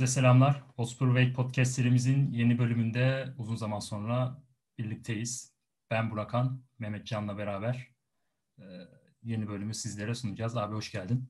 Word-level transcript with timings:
Herkese 0.00 0.14
selamlar. 0.14 0.62
Hotspur 0.76 1.06
Wake 1.06 1.32
Podcast 1.32 1.72
serimizin 1.72 2.32
yeni 2.32 2.58
bölümünde 2.58 3.34
uzun 3.38 3.56
zaman 3.56 3.78
sonra 3.78 4.42
birlikteyiz. 4.78 5.52
Ben 5.90 6.10
Burakan, 6.10 6.62
Mehmet 6.78 7.06
Can'la 7.06 7.38
beraber 7.38 7.88
e, 8.58 8.64
yeni 9.22 9.48
bölümü 9.48 9.74
sizlere 9.74 10.14
sunacağız. 10.14 10.56
Abi 10.56 10.74
hoş 10.74 10.92
geldin. 10.92 11.28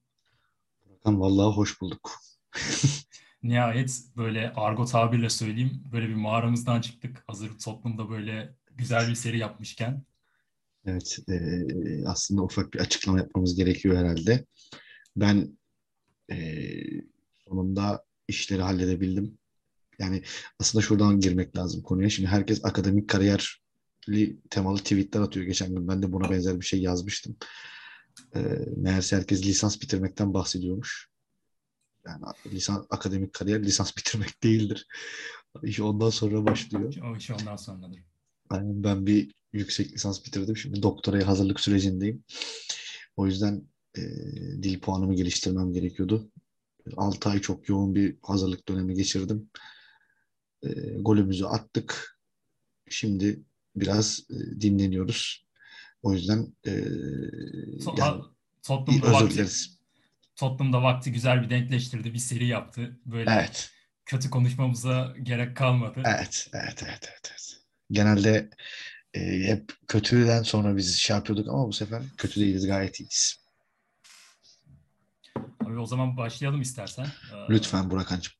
Burakan 0.86 1.20
vallahi 1.20 1.56
hoş 1.56 1.80
bulduk. 1.80 2.10
Nihayet 3.42 4.02
böyle 4.16 4.52
argo 4.52 4.84
tabirle 4.84 5.30
söyleyeyim, 5.30 5.82
böyle 5.92 6.08
bir 6.08 6.14
mağaramızdan 6.14 6.80
çıktık. 6.80 7.24
Hazır 7.26 7.58
Tottenham'da 7.58 8.10
böyle 8.10 8.54
güzel 8.70 9.08
bir 9.08 9.14
seri 9.14 9.38
yapmışken. 9.38 10.04
Evet, 10.84 11.18
e, 11.28 12.06
aslında 12.06 12.42
ufak 12.42 12.74
bir 12.74 12.78
açıklama 12.78 13.18
yapmamız 13.18 13.56
gerekiyor 13.56 13.96
herhalde. 13.96 14.46
Ben 15.16 15.58
e, 16.32 16.36
sonunda 17.44 18.09
işleri 18.30 18.62
halledebildim. 18.62 19.38
Yani 19.98 20.22
aslında 20.58 20.82
şuradan 20.82 21.20
girmek 21.20 21.56
lazım 21.56 21.82
konuya. 21.82 22.10
Şimdi 22.10 22.28
herkes 22.28 22.64
akademik 22.64 23.08
kariyerli 23.08 24.40
temalı 24.50 24.78
tweetler 24.78 25.20
atıyor 25.20 25.46
geçen 25.46 25.74
gün. 25.74 25.88
Ben 25.88 26.02
de 26.02 26.12
buna 26.12 26.30
benzer 26.30 26.60
bir 26.60 26.66
şey 26.66 26.80
yazmıştım. 26.80 27.36
E, 28.34 28.40
meğerse 28.76 29.16
herkes 29.16 29.44
lisans 29.44 29.80
bitirmekten 29.82 30.34
bahsediyormuş. 30.34 31.10
Yani 32.06 32.24
lisans, 32.46 32.86
akademik 32.90 33.32
kariyer 33.32 33.62
lisans 33.62 33.92
bitirmek 33.96 34.42
değildir. 34.42 34.86
İş 35.62 35.80
ondan 35.80 36.10
sonra 36.10 36.46
başlıyor. 36.46 36.94
O 37.04 37.16
iş 37.16 37.30
ondan 37.30 37.56
sonradır. 37.56 38.00
Yani 38.52 38.84
ben 38.84 39.06
bir 39.06 39.32
yüksek 39.52 39.92
lisans 39.92 40.26
bitirdim. 40.26 40.56
Şimdi 40.56 40.82
doktoraya 40.82 41.26
hazırlık 41.26 41.60
sürecindeyim. 41.60 42.24
O 43.16 43.26
yüzden 43.26 43.68
e, 43.98 44.00
dil 44.62 44.80
puanımı 44.80 45.14
geliştirmem 45.14 45.72
gerekiyordu. 45.72 46.30
6 46.96 47.28
ay 47.28 47.40
çok 47.40 47.68
yoğun 47.68 47.94
bir 47.94 48.16
hazırlık 48.22 48.68
dönemi 48.68 48.94
geçirdim. 48.94 49.50
E, 50.62 50.68
golümüzü 51.00 51.44
attık. 51.44 52.18
Şimdi 52.88 53.40
biraz 53.76 54.20
e, 54.30 54.60
dinleniyoruz. 54.60 55.46
O 56.02 56.12
yüzden 56.12 56.54
e, 56.66 56.70
To- 56.70 58.00
yani, 58.00 58.22
Tottenham'da 58.62 59.06
özür 59.06 59.24
vakti, 59.24 59.34
dileriz. 59.34 59.78
Tottenham'da 60.36 60.82
vakti 60.82 61.12
güzel 61.12 61.42
bir 61.42 61.50
denkleştirdi. 61.50 62.14
Bir 62.14 62.18
seri 62.18 62.46
yaptı. 62.46 63.00
Böyle 63.06 63.30
Evet. 63.30 63.70
kötü 64.06 64.30
konuşmamıza 64.30 65.14
gerek 65.22 65.56
kalmadı. 65.56 66.02
Evet, 66.06 66.48
evet, 66.52 66.82
evet, 66.82 67.08
evet. 67.08 67.30
evet. 67.30 67.56
Genelde 67.90 68.50
e, 69.14 69.20
hep 69.20 69.72
kötüden 69.88 70.42
sonra 70.42 70.76
biz 70.76 70.96
şey 70.96 71.16
yapıyorduk 71.16 71.48
ama 71.48 71.68
bu 71.68 71.72
sefer 71.72 72.02
kötü 72.16 72.40
değiliz, 72.40 72.66
gayet 72.66 73.00
iyiyiz. 73.00 73.39
O 75.76 75.86
zaman 75.86 76.16
başlayalım 76.16 76.60
istersen. 76.60 77.06
Ee, 77.06 77.36
Lütfen 77.50 77.90
Burakancığım. 77.90 78.32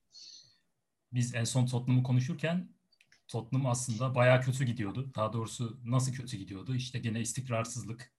Biz 1.13 1.35
en 1.35 1.45
son 1.45 1.67
Tottenham'ı 1.67 2.03
konuşurken 2.03 2.69
Tottenham 3.29 3.67
aslında 3.67 4.15
bayağı 4.15 4.41
kötü 4.41 4.65
gidiyordu. 4.65 5.13
Daha 5.15 5.33
doğrusu 5.33 5.81
nasıl 5.85 6.13
kötü 6.13 6.37
gidiyordu? 6.37 6.75
İşte 6.75 6.99
gene 6.99 7.21
istikrarsızlık. 7.21 8.13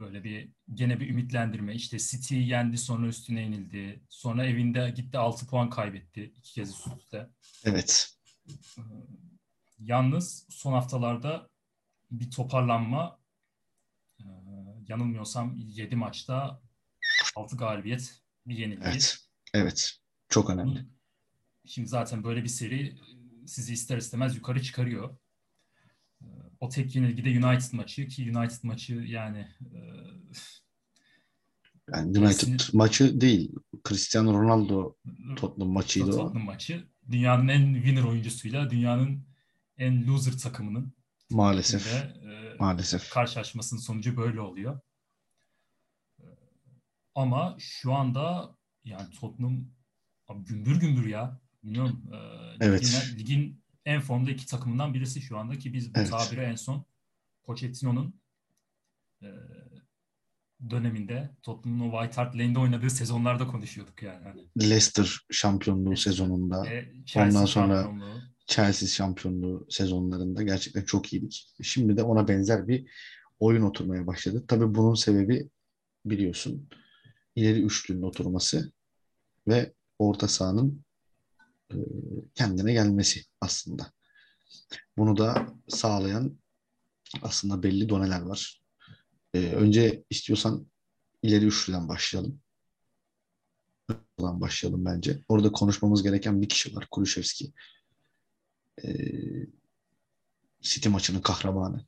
Böyle 0.00 0.24
bir 0.24 0.50
gene 0.74 1.00
bir 1.00 1.10
ümitlendirme. 1.10 1.74
İşte 1.74 1.98
City'yi 1.98 2.48
yendi 2.48 2.78
sonra 2.78 3.06
üstüne 3.06 3.42
inildi. 3.46 4.04
Sonra 4.08 4.46
evinde 4.46 4.90
gitti 4.90 5.18
6 5.18 5.46
puan 5.46 5.70
kaybetti 5.70 6.32
iki 6.36 6.52
kez 6.52 6.70
üst 6.70 6.86
üste. 6.98 7.30
Evet. 7.64 8.16
Ee, 8.78 8.82
Yalnız 9.78 10.46
son 10.50 10.72
haftalarda 10.72 11.48
bir 12.10 12.30
toparlanma. 12.30 13.18
Ee, 14.20 14.24
yanılmıyorsam 14.88 15.56
7 15.56 15.96
maçta 15.96 16.62
6 17.36 17.56
galibiyet, 17.56 18.20
bir 18.46 18.58
yenilgi. 18.58 18.82
Evet. 18.84 19.18
Evet. 19.54 19.96
Çok 20.28 20.50
önemli. 20.50 20.86
Şimdi 21.66 21.88
zaten 21.88 22.24
böyle 22.24 22.42
bir 22.44 22.48
seri 22.48 22.98
sizi 23.46 23.72
ister 23.72 23.96
istemez 23.98 24.36
yukarı 24.36 24.62
çıkarıyor. 24.62 25.16
Ee, 26.22 26.26
O 26.60 26.68
tek 26.68 26.96
yenilgi 26.96 27.24
de 27.24 27.46
United 27.46 27.72
maçı 27.72 28.08
ki 28.08 28.22
United 28.36 28.58
maçı 28.62 28.94
yani 28.94 29.38
e, 29.74 29.78
Yani 31.94 32.18
United 32.18 32.48
Kesin- 32.48 32.76
maçı 32.76 33.20
değil. 33.20 33.52
Cristiano 33.88 34.32
Ronaldo 34.42 34.96
Tottenham 35.36 35.72
maçıydı 35.72 36.06
o. 36.10 36.16
Tottenham 36.16 36.44
maçı. 36.46 36.84
Dünyanın 37.10 37.48
en 37.48 37.74
winner 37.74 38.02
oyuncusuyla 38.02 38.70
dünyanın 38.70 39.26
en 39.78 40.06
loser 40.06 40.38
takımının 40.38 40.92
Maalesef. 41.30 41.92
de, 41.92 41.96
e, 42.30 42.56
Maalesef. 42.58 43.10
karşılaşmasının 43.10 43.80
sonucu 43.80 44.16
böyle 44.16 44.40
oluyor. 44.40 44.80
Ama 47.16 47.56
şu 47.58 47.92
anda 47.94 48.54
yani 48.84 49.10
Tottenham 49.20 49.64
abi 50.28 50.44
gümbür 50.44 50.80
gümbür 50.80 51.06
ya. 51.06 51.40
Bilmiyorum. 51.64 52.02
e, 52.12 52.16
Evet. 52.60 52.82
Ligin, 52.82 53.18
ligin 53.18 53.62
en 53.84 54.00
formda 54.00 54.30
iki 54.30 54.46
takımından 54.46 54.94
birisi 54.94 55.20
şu 55.20 55.38
anda 55.38 55.58
ki 55.58 55.72
biz 55.72 55.94
bu 55.94 55.98
Evet. 55.98 56.10
tabiri 56.10 56.40
en 56.40 56.54
son 56.54 56.84
Pochettino'nun 57.42 58.20
e, 59.22 59.26
döneminde 60.70 61.30
Tottenham'ın 61.42 61.90
o 61.90 61.90
White 62.00 62.16
Hart 62.22 62.34
Lane'de 62.36 62.58
oynadığı 62.58 62.90
sezonlarda 62.90 63.46
konuşuyorduk 63.46 64.02
yani. 64.02 64.24
Hani, 64.24 64.48
Leicester 64.70 65.20
şampiyonluğu 65.30 65.96
sezonunda, 65.96 66.66
e, 66.70 66.92
Chelsea 67.06 67.24
Ondan 67.40 67.44
sonra- 67.44 67.82
şampiyonluğu. 67.82 68.20
Chelsea 68.46 68.88
şampiyonluğu 68.88 69.66
sezonlarında 69.70 70.42
gerçekten 70.42 70.84
çok 70.84 71.12
iyiydik. 71.12 71.48
Şimdi 71.62 71.96
de 71.96 72.02
ona 72.02 72.28
benzer 72.28 72.68
bir 72.68 72.86
oyun 73.38 73.62
oturmaya 73.62 74.06
başladı. 74.06 74.44
Tabii 74.48 74.74
bunun 74.74 74.94
sebebi 74.94 75.50
biliyorsun 76.04 76.68
ileri 77.36 77.62
üçlünün 77.62 78.02
oturması 78.02 78.72
ve 79.48 79.74
orta 79.98 80.28
sahanın 80.28 80.84
e, 81.70 81.76
kendine 82.34 82.72
gelmesi 82.72 83.24
aslında. 83.40 83.92
Bunu 84.96 85.16
da 85.16 85.54
sağlayan 85.68 86.38
aslında 87.22 87.62
belli 87.62 87.88
doneler 87.88 88.20
var. 88.20 88.62
E, 89.34 89.38
önce 89.38 90.04
istiyorsan 90.10 90.66
ileri 91.22 91.46
üçlüden 91.46 91.88
başlayalım. 91.88 92.40
Oradan 94.18 94.40
başlayalım 94.40 94.84
bence. 94.84 95.20
Orada 95.28 95.52
konuşmamız 95.52 96.02
gereken 96.02 96.42
bir 96.42 96.48
kişi 96.48 96.76
var. 96.76 96.88
Kulüşevski. 96.90 97.52
E, 98.84 98.88
City 100.60 100.88
maçının 100.88 101.20
kahramanı. 101.20 101.86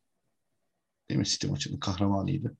Değil 1.11 1.19
mi? 1.19 1.27
City 1.27 1.47
maçının 1.47 1.81
kahramanıydı. 1.81 2.57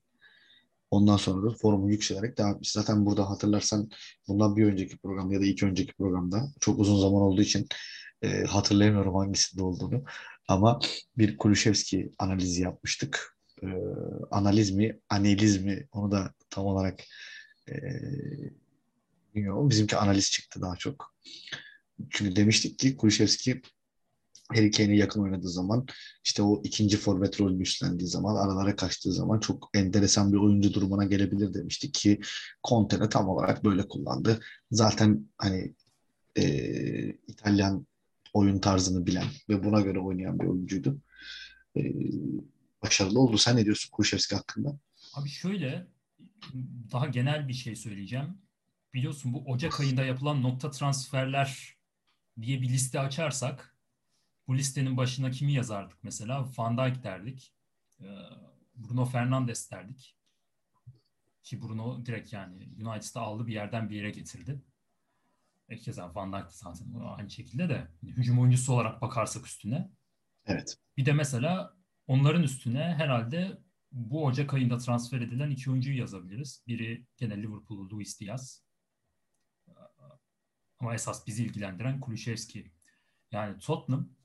Ondan 0.91 1.17
sonra 1.17 1.51
da 1.51 1.55
formu 1.55 1.91
yükselerek 1.91 2.37
devam 2.37 2.51
etmiş. 2.51 2.71
Zaten 2.71 3.05
burada 3.05 3.29
hatırlarsan 3.29 3.89
bundan 4.27 4.55
bir 4.55 4.65
önceki 4.65 4.97
program 4.97 5.31
ya 5.31 5.41
da 5.41 5.45
iki 5.45 5.65
önceki 5.65 5.93
programda 5.93 6.53
çok 6.59 6.79
uzun 6.79 6.99
zaman 6.99 7.21
olduğu 7.21 7.41
için 7.41 7.67
e, 8.21 8.43
hatırlayamıyorum 8.43 9.15
hangisinde 9.15 9.63
olduğunu. 9.63 10.03
Ama 10.47 10.79
bir 11.17 11.37
Kulüşevski 11.37 12.11
analizi 12.19 12.61
yapmıştık. 12.61 13.37
E, 13.63 13.67
analiz 14.31 14.71
mi, 14.71 14.99
analiz 15.09 15.63
mi 15.63 15.87
onu 15.91 16.11
da 16.11 16.33
tam 16.49 16.65
olarak 16.65 16.99
e, 17.69 17.75
bilmiyorum. 19.35 19.69
Bizimki 19.69 19.97
analiz 19.97 20.31
çıktı 20.31 20.61
daha 20.61 20.75
çok. 20.75 21.15
Çünkü 22.09 22.35
demiştik 22.35 22.79
ki 22.79 22.97
Kulüşevski 22.97 23.61
Harry 24.51 24.71
Kane'e 24.71 24.95
yakın 24.95 25.21
oynadığı 25.21 25.49
zaman 25.49 25.87
işte 26.23 26.43
o 26.43 26.61
ikinci 26.63 26.97
forvet 26.97 27.41
rolünü 27.41 27.61
üstlendiği 27.61 28.09
zaman 28.09 28.35
aralara 28.35 28.75
kaçtığı 28.75 29.13
zaman 29.13 29.39
çok 29.39 29.69
enteresan 29.73 30.33
bir 30.33 30.37
oyuncu 30.37 30.73
durumuna 30.73 31.05
gelebilir 31.05 31.53
demiştik 31.53 31.93
ki 31.93 32.19
Conte'ne 32.67 33.09
tam 33.09 33.29
olarak 33.29 33.63
böyle 33.63 33.87
kullandı. 33.87 34.39
Zaten 34.71 35.29
hani 35.37 35.73
e, 36.37 36.43
İtalyan 37.27 37.87
oyun 38.33 38.59
tarzını 38.59 39.05
bilen 39.05 39.25
ve 39.49 39.63
buna 39.63 39.81
göre 39.81 39.99
oynayan 39.99 40.39
bir 40.39 40.45
oyuncuydu. 40.45 41.01
E, 41.77 41.81
başarılı 42.83 43.19
oldu. 43.19 43.37
Sen 43.37 43.55
ne 43.55 43.65
diyorsun 43.65 43.91
Kulüşevski 43.91 44.35
hakkında? 44.35 44.79
Abi 45.13 45.29
şöyle 45.29 45.87
daha 46.91 47.07
genel 47.07 47.47
bir 47.47 47.53
şey 47.53 47.75
söyleyeceğim. 47.75 48.37
Biliyorsun 48.93 49.33
bu 49.33 49.43
Ocak 49.45 49.79
ayında 49.79 50.03
yapılan 50.03 50.43
nokta 50.43 50.71
transferler 50.71 51.77
diye 52.41 52.61
bir 52.61 52.69
liste 52.69 52.99
açarsak 52.99 53.78
bu 54.49 54.57
listenin 54.57 54.97
başına 54.97 55.31
kimi 55.31 55.53
yazardık 55.53 55.97
mesela? 56.03 56.49
Van 56.57 56.77
Dijk 56.77 57.03
derdik. 57.03 57.55
Ee, 58.01 58.05
Bruno 58.75 59.05
Fernandes 59.05 59.71
derdik. 59.71 60.17
Ki 61.43 61.61
Bruno 61.61 62.05
direkt 62.05 62.33
yani 62.33 62.55
United'da 62.55 63.21
aldı 63.21 63.47
bir 63.47 63.53
yerden 63.53 63.89
bir 63.89 63.95
yere 63.95 64.09
getirdi. 64.09 64.61
E 65.69 65.77
keza 65.77 66.15
Van 66.15 66.33
Dijk 66.33 66.51
zaten 66.51 66.93
aynı 66.93 67.29
şekilde 67.29 67.69
de 67.69 67.87
hücum 68.03 68.39
oyuncusu 68.39 68.73
olarak 68.73 69.01
bakarsak 69.01 69.45
üstüne. 69.45 69.91
Evet. 70.45 70.77
Bir 70.97 71.05
de 71.05 71.13
mesela 71.13 71.77
onların 72.07 72.43
üstüne 72.43 72.95
herhalde 72.97 73.57
bu 73.91 74.25
Ocak 74.25 74.53
ayında 74.53 74.77
transfer 74.77 75.21
edilen 75.21 75.49
iki 75.49 75.71
oyuncuyu 75.71 75.97
yazabiliriz. 75.97 76.63
Biri 76.67 77.05
gene 77.17 77.37
Liverpool'lu 77.37 77.89
Luis 77.89 78.19
Diaz. 78.19 78.63
Ama 80.79 80.93
esas 80.93 81.27
bizi 81.27 81.43
ilgilendiren 81.43 81.99
Kulüşevski. 81.99 82.71
Yani 83.31 83.59
Tottenham 83.59 84.18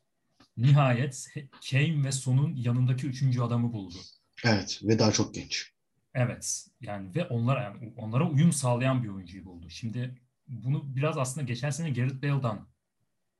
nihayet 0.56 1.28
Kane 1.70 2.04
ve 2.04 2.12
Son'un 2.12 2.54
yanındaki 2.54 3.06
üçüncü 3.06 3.40
adamı 3.40 3.72
buldu. 3.72 3.98
Evet 4.44 4.80
ve 4.82 4.98
daha 4.98 5.12
çok 5.12 5.34
genç. 5.34 5.72
Evet. 6.14 6.66
Yani 6.80 7.14
ve 7.14 7.24
onlara 7.26 7.62
yani 7.62 7.94
onlara 7.96 8.30
uyum 8.30 8.52
sağlayan 8.52 9.02
bir 9.02 9.08
oyuncuyu 9.08 9.44
buldu. 9.44 9.70
Şimdi 9.70 10.14
bunu 10.48 10.96
biraz 10.96 11.18
aslında 11.18 11.46
geçen 11.46 11.70
sene 11.70 11.90
Gareth 11.90 12.22
Bale'dan 12.22 12.68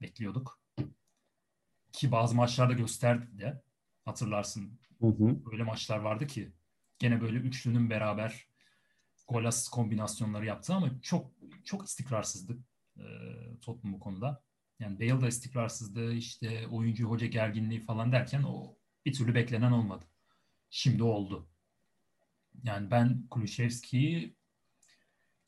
bekliyorduk. 0.00 0.61
Ki 1.93 2.12
bazı 2.12 2.34
maçlarda 2.34 2.72
gösterdi 2.72 3.38
de. 3.38 3.62
Hatırlarsın. 4.05 4.81
Hı 5.00 5.06
hı. 5.06 5.37
Öyle 5.52 5.62
maçlar 5.62 5.99
vardı 5.99 6.26
ki 6.26 6.52
gene 6.99 7.20
böyle 7.20 7.38
üçlünün 7.38 7.90
beraber 7.90 8.49
gol 9.28 9.44
asist 9.44 9.69
kombinasyonları 9.69 10.46
yaptı 10.46 10.75
ama 10.75 10.90
çok 11.02 11.31
çok 11.64 11.87
istikrarsızdı 11.87 12.58
e, 12.96 13.05
Tottenham 13.60 13.93
bu 13.93 14.00
konuda. 14.00 14.43
Yani 14.84 15.00
Bale 15.00 15.20
da 15.20 15.28
istikrarsızdı 15.28 16.12
işte 16.12 16.66
oyuncu 16.69 17.04
hoca 17.04 17.26
gerginliği 17.26 17.84
falan 17.84 18.12
derken 18.12 18.42
o 18.42 18.76
bir 19.06 19.12
türlü 19.12 19.34
beklenen 19.34 19.72
olmadı. 19.72 20.04
Şimdi 20.70 21.02
oldu. 21.02 21.48
Yani 22.62 22.90
ben 22.90 23.26
Kulüşevski'yi 23.31 24.36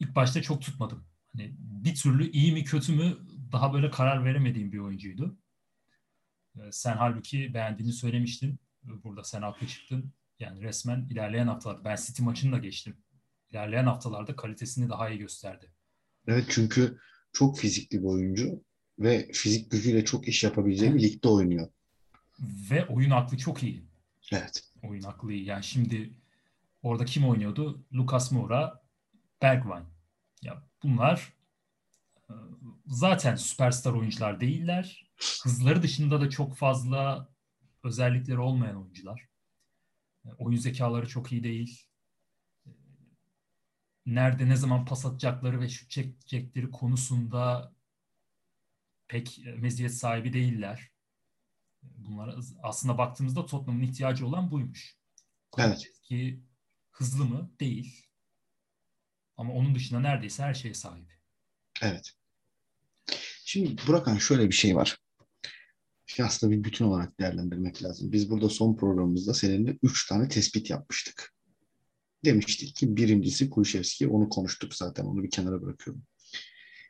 ilk 0.00 0.14
başta 0.14 0.42
çok 0.42 0.62
tutmadım. 0.62 1.04
Hani 1.32 1.54
bir 1.58 1.94
türlü 1.94 2.30
iyi 2.30 2.52
mi 2.52 2.64
kötü 2.64 2.92
mü 2.92 3.16
daha 3.52 3.74
böyle 3.74 3.90
karar 3.90 4.24
veremediğim 4.24 4.72
bir 4.72 4.78
oyuncuydu. 4.78 5.38
Ee, 6.56 6.72
sen 6.72 6.96
halbuki 6.96 7.54
beğendiğini 7.54 7.92
söylemiştin. 7.92 8.58
Burada 8.82 9.24
sen 9.24 9.42
haklı 9.42 9.66
çıktın. 9.66 10.12
Yani 10.38 10.62
resmen 10.62 11.06
ilerleyen 11.10 11.46
haftalarda 11.46 11.84
ben 11.84 11.96
City 11.96 12.22
maçını 12.22 12.52
da 12.52 12.58
geçtim. 12.58 12.96
İlerleyen 13.50 13.86
haftalarda 13.86 14.36
kalitesini 14.36 14.88
daha 14.88 15.10
iyi 15.10 15.18
gösterdi. 15.18 15.72
Evet 16.26 16.46
çünkü 16.48 16.98
çok 17.32 17.58
fizikli 17.58 17.98
bir 17.98 18.04
oyuncu 18.04 18.64
ve 18.98 19.32
fizik 19.32 19.70
gücüyle 19.70 20.04
çok 20.04 20.28
iş 20.28 20.44
yapabileceği 20.44 20.94
bir 20.94 21.02
ligde 21.02 21.28
oynuyor. 21.28 21.69
Ve 22.40 22.87
oyun 22.87 23.10
aklı 23.10 23.38
çok 23.38 23.62
iyi. 23.62 23.84
Evet. 24.32 24.64
Oyun 24.82 25.02
aklı 25.02 25.32
iyi. 25.32 25.44
Yani 25.44 25.64
şimdi 25.64 26.10
orada 26.82 27.04
kim 27.04 27.28
oynuyordu? 27.28 27.84
Lucas 27.93 28.32
Moura, 28.32 28.82
Bergwijn. 29.43 29.84
Ya 30.43 30.62
bunlar 30.82 31.32
e, 32.31 32.34
zaten 32.87 33.37
süperstar 33.37 33.93
oyuncular 33.93 34.40
değiller. 34.40 35.06
Hızları 35.43 35.82
dışında 35.82 36.20
da 36.20 36.31
çok 36.31 36.56
fazla 36.56 37.28
özellikleri 37.82 38.38
olmayan 38.38 38.82
oyuncular. 38.82 39.28
E, 40.25 40.28
oyun 40.38 40.58
zekaları 40.58 41.08
çok 41.08 41.32
iyi 41.32 41.44
değil. 41.44 41.87
E, 42.66 42.70
nerede 44.06 44.48
ne 44.48 44.56
zaman 44.56 44.84
pas 44.84 45.06
atacakları 45.06 45.60
ve 45.60 45.69
şut 45.69 45.90
çekecekleri 45.90 46.70
konusunda 46.70 47.75
pek 49.08 49.41
meziyet 49.56 49.94
sahibi 49.94 50.32
değiller. 50.32 50.91
Bunlara 51.82 52.37
aslında 52.62 52.99
baktığımızda 52.99 53.47
Tottenham'ın 53.47 53.82
ihtiyacı 53.82 54.26
olan 54.26 54.50
buymuş. 54.50 54.97
Evet. 55.58 55.93
Ki 56.03 56.41
hızlı 56.91 57.25
mı? 57.25 57.50
Değil. 57.61 58.06
Ama 59.37 59.53
onun 59.53 59.75
dışında 59.75 60.00
neredeyse 60.00 60.43
her 60.43 60.55
şeye 60.55 60.75
sahip. 60.75 61.12
Evet. 61.82 62.12
Şimdi 63.44 63.82
Burakan 63.87 64.19
şöyle 64.19 64.49
bir 64.49 64.55
şey 64.55 64.76
var. 64.76 64.99
Aslında 66.23 66.53
bir 66.53 66.64
bütün 66.64 66.85
olarak 66.85 67.20
değerlendirmek 67.20 67.82
lazım. 67.82 68.12
Biz 68.12 68.31
burada 68.31 68.49
son 68.49 68.76
programımızda 68.76 69.35
seninle 69.35 69.79
üç 69.82 70.08
tane 70.08 70.29
tespit 70.29 70.70
yapmıştık. 70.70 71.35
Demiştik 72.25 72.76
ki 72.76 72.97
birincisi 72.97 73.50
Kulüşevski, 73.50 74.08
onu 74.08 74.29
konuştuk 74.29 74.75
zaten, 74.75 75.05
onu 75.05 75.23
bir 75.23 75.31
kenara 75.31 75.62
bırakıyorum. 75.62 76.03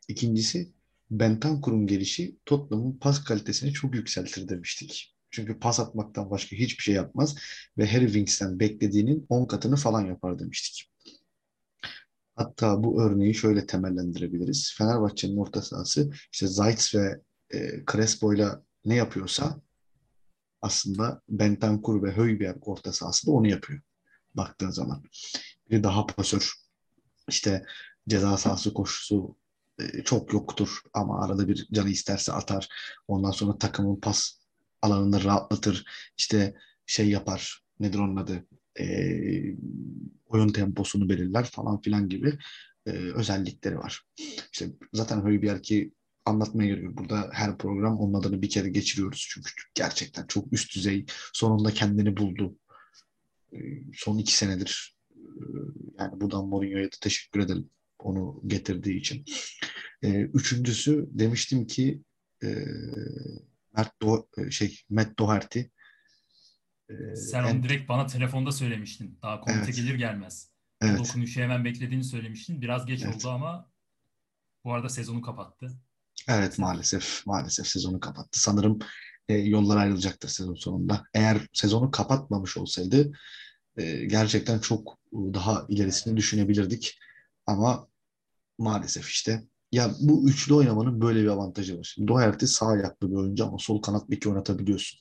İkincisi 0.08 0.72
Bentancur'un 1.10 1.86
gelişi 1.86 2.36
Tottenham'ın 2.46 2.98
pas 2.98 3.24
kalitesini 3.24 3.72
çok 3.72 3.94
yükseltir 3.94 4.48
demiştik. 4.48 5.16
Çünkü 5.30 5.58
pas 5.58 5.80
atmaktan 5.80 6.30
başka 6.30 6.56
hiçbir 6.56 6.82
şey 6.82 6.94
yapmaz 6.94 7.36
ve 7.78 7.92
Harry 7.92 8.06
Winks'ten 8.06 8.60
beklediğinin 8.60 9.26
10 9.28 9.46
katını 9.46 9.76
falan 9.76 10.06
yapar 10.06 10.38
demiştik. 10.38 10.90
Hatta 12.34 12.84
bu 12.84 13.02
örneği 13.02 13.34
şöyle 13.34 13.66
temellendirebiliriz. 13.66 14.74
Fenerbahçe'nin 14.78 15.36
orta 15.36 15.62
sahası 15.62 16.10
işte 16.32 16.46
Zayt 16.46 16.94
ve 16.94 17.20
e, 17.54 17.84
Crespo'yla 17.92 18.62
ne 18.84 18.94
yapıyorsa 18.94 19.60
aslında 20.62 21.22
Bentancur 21.28 22.02
ve 22.02 22.16
Højbjerg 22.16 22.68
orta 22.68 22.92
sahası 22.92 23.26
da 23.26 23.30
onu 23.30 23.48
yapıyor 23.48 23.80
baktığın 24.34 24.70
zaman. 24.70 25.02
Biri 25.70 25.84
daha 25.84 26.06
pasör. 26.06 26.52
İşte 27.28 27.66
ceza 28.08 28.36
sahası 28.36 28.74
koşusu 28.74 29.36
e, 29.78 30.02
çok 30.02 30.32
yoktur 30.32 30.80
ama 30.92 31.24
arada 31.24 31.48
bir 31.48 31.68
canı 31.72 31.90
isterse 31.90 32.32
atar. 32.32 32.68
Ondan 33.08 33.30
sonra 33.30 33.58
takımın 33.58 34.00
pas 34.00 34.32
alanını 34.82 35.24
rahatlatır. 35.24 35.84
İşte 36.18 36.54
şey 36.86 37.08
yapar. 37.08 37.62
Nedir 37.80 37.98
onun 37.98 38.16
adı? 38.16 38.46
E, 38.80 38.86
oyun 40.26 40.48
temposunu 40.48 41.08
belirler 41.08 41.44
falan 41.44 41.80
filan 41.80 42.08
gibi 42.08 42.38
e, 42.86 42.90
özellikleri 42.90 43.78
var. 43.78 44.02
İşte 44.52 44.68
zaten 44.92 45.24
Højbjerg'i 45.24 45.92
anlatmaya 46.24 46.68
geliyor. 46.68 46.96
Burada 46.96 47.30
her 47.32 47.58
program 47.58 47.98
onun 47.98 48.14
adını 48.14 48.42
bir 48.42 48.50
kere 48.50 48.68
geçiriyoruz. 48.68 49.26
Çünkü 49.30 49.50
gerçekten 49.74 50.26
çok 50.26 50.52
üst 50.52 50.74
düzey. 50.74 51.06
Sonunda 51.32 51.70
kendini 51.70 52.16
buldu. 52.16 52.56
E, 53.52 53.58
son 53.94 54.18
iki 54.18 54.36
senedir 54.36 54.96
e, 55.10 55.42
yani 55.98 56.20
buradan 56.20 56.46
Mourinho'ya 56.46 56.86
da 56.86 56.96
teşekkür 57.00 57.40
edelim 57.40 57.70
onu 57.98 58.42
getirdiği 58.46 58.96
için. 58.96 59.24
E, 60.02 60.20
üçüncüsü 60.20 61.06
demiştim 61.10 61.66
ki 61.66 62.02
e, 62.42 62.46
Mert 63.76 64.02
Do 64.02 64.28
şey 64.50 64.80
Matt 64.90 65.18
Doherty. 65.18 65.60
E, 66.90 67.16
Sen 67.16 67.44
onu 67.44 67.62
direkt 67.62 67.88
bana 67.88 68.06
telefonda 68.06 68.52
söylemiştin. 68.52 69.18
Daha 69.22 69.40
komite 69.40 69.64
evet. 69.64 69.76
gelir 69.76 69.94
gelmez. 69.94 70.50
Evet. 70.80 70.98
Dokunuşu 70.98 71.40
hemen 71.40 71.64
beklediğini 71.64 72.04
söylemiştin. 72.04 72.62
Biraz 72.62 72.86
geç 72.86 73.02
evet. 73.02 73.16
oldu 73.16 73.30
ama 73.30 73.70
bu 74.64 74.72
arada 74.72 74.88
sezonu 74.88 75.22
kapattı. 75.22 75.72
Evet 76.28 76.58
maalesef 76.58 77.26
maalesef 77.26 77.66
sezonu 77.66 78.00
kapattı. 78.00 78.40
Sanırım 78.40 78.78
e, 79.28 79.34
yollar 79.34 79.76
ayrılacaktır 79.76 80.28
sezon 80.28 80.54
sonunda. 80.54 81.04
Eğer 81.14 81.38
sezonu 81.52 81.90
kapatmamış 81.90 82.56
olsaydı 82.56 83.12
e, 83.76 84.04
gerçekten 84.04 84.58
çok 84.58 84.98
daha 85.12 85.66
ilerisini 85.68 86.16
düşünebilirdik. 86.16 86.98
Ama 87.46 87.88
maalesef 88.58 89.08
işte 89.08 89.44
ya 89.72 89.90
bu 90.00 90.30
üçlü 90.30 90.54
oynamanın 90.54 91.00
böyle 91.00 91.22
bir 91.22 91.28
avantajı 91.28 91.78
var. 91.78 91.96
Doherty 92.08 92.46
sağ 92.46 92.66
ayaklı 92.66 93.10
bir 93.10 93.16
oyuncu 93.16 93.46
ama 93.46 93.58
sol 93.58 93.82
kanat 93.82 94.10
beki 94.10 94.28
oynatabiliyorsun. 94.28 95.00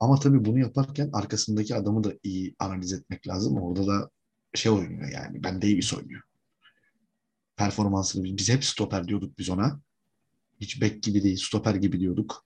Ama 0.00 0.18
tabii 0.18 0.44
bunu 0.44 0.58
yaparken 0.58 1.10
arkasındaki 1.12 1.74
adamı 1.74 2.04
da 2.04 2.12
iyi 2.22 2.54
analiz 2.58 2.92
etmek 2.92 3.28
lazım. 3.28 3.62
Orada 3.62 3.86
da 3.86 4.10
şey 4.54 4.72
oynuyor 4.72 5.10
yani. 5.12 5.44
Ben 5.44 5.62
Davis 5.62 5.94
oynuyor. 5.94 6.22
Performansını 7.56 8.24
biz 8.24 8.48
hep 8.48 8.64
stoper 8.64 9.08
diyorduk 9.08 9.38
biz 9.38 9.50
ona. 9.50 9.80
Hiç 10.60 10.80
bek 10.80 11.02
gibi 11.02 11.22
değil, 11.22 11.36
stoper 11.36 11.74
gibi 11.74 12.00
diyorduk. 12.00 12.44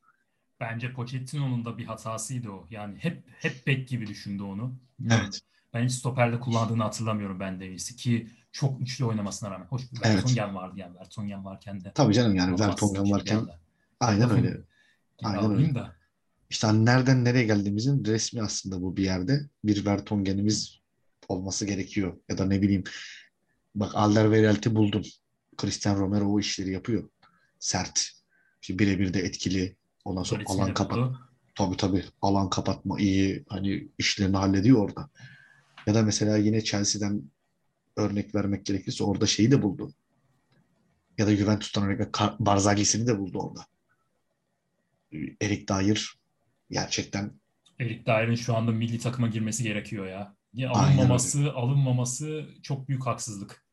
Bence 0.60 0.92
Pochettino'nun 0.92 1.64
da 1.64 1.78
bir 1.78 1.84
hatasıydı 1.84 2.50
o. 2.50 2.66
Yani 2.70 2.98
hep 2.98 3.22
hep 3.28 3.66
bek 3.66 3.88
gibi 3.88 4.06
düşündü 4.06 4.42
onu. 4.42 4.75
Evet. 5.10 5.40
Ben 5.78 5.85
hiç 5.85 5.92
stoperde 5.92 6.40
kullandığını 6.40 6.82
hatırlamıyorum 6.82 7.40
ben 7.40 7.61
Davis'i 7.61 7.97
ki 7.97 8.28
çok 8.52 8.80
üçlü 8.80 9.04
oynamasına 9.04 9.50
rağmen. 9.50 9.66
Hoş 9.66 9.92
bir 9.92 10.00
Vertonghen 10.00 10.44
evet. 10.44 10.54
vardı 10.54 10.75
yani 10.78 10.94
Vertonghen 10.94 11.44
varken 11.44 11.85
de. 11.85 11.92
Tabii 11.94 12.14
canım 12.14 12.35
yani 12.35 12.61
Vertonghen 12.61 13.11
varken 13.11 13.40
geldi. 13.40 13.58
aynen 14.00 14.30
öyle. 14.30 14.61
Aynen 15.25 15.50
öyle. 15.50 15.75
Da. 15.75 15.97
İşte 16.50 16.66
hani 16.66 16.85
nereden 16.85 17.25
nereye 17.25 17.44
geldiğimizin 17.44 18.04
resmi 18.04 18.42
aslında 18.42 18.82
bu 18.82 18.97
bir 18.97 19.04
yerde. 19.04 19.40
Bir 19.64 19.87
Vertonghen'imiz 19.87 20.80
olması 21.28 21.66
gerekiyor. 21.66 22.16
Ya 22.28 22.38
da 22.38 22.44
ne 22.44 22.62
bileyim 22.62 22.85
bak 23.75 23.94
Alderweireld'i 23.94 24.75
buldum. 24.75 25.02
Christian 25.56 25.99
Romero 25.99 26.32
o 26.32 26.40
işleri 26.40 26.73
yapıyor. 26.73 27.08
Sert. 27.58 28.11
İşte 28.62 28.78
birebir 28.78 29.14
de 29.14 29.20
etkili. 29.20 29.76
Ondan 30.04 30.23
sonra 30.23 30.42
alan 30.47 30.75
kapat. 30.75 31.14
Tabii 31.54 31.76
tabii. 31.76 32.04
Alan 32.23 32.50
kapatma 32.50 33.00
iyi. 33.00 33.44
Hani 33.49 33.88
işlerini 33.99 34.37
hallediyor 34.37 34.78
orada. 34.78 35.11
Ya 35.88 35.95
da 35.95 36.02
mesela 36.02 36.37
yine 36.37 36.64
Chelsea'den 36.64 37.30
örnek 37.97 38.35
vermek 38.35 38.66
gerekirse 38.66 39.04
orada 39.04 39.26
şeyi 39.26 39.50
de 39.50 39.62
buldu. 39.62 39.95
Ya 41.18 41.26
da 41.26 41.37
Juventus'tan 41.37 41.85
örnek 41.85 42.00
Barzagis'ini 42.38 43.07
de 43.07 43.18
buldu 43.18 43.38
orada. 43.38 43.66
Erik 45.42 45.68
Dyer 45.68 46.12
gerçekten 46.71 47.40
Erik 47.80 48.07
Dyer'in 48.07 48.35
şu 48.35 48.57
anda 48.57 48.73
milli 48.73 48.99
takıma 48.99 49.28
girmesi 49.28 49.62
gerekiyor 49.62 50.07
ya. 50.07 50.37
ya 50.54 50.71
alınmaması, 50.71 51.52
alınmaması 51.52 52.49
çok 52.62 52.88
büyük 52.88 53.07
haksızlık. 53.07 53.64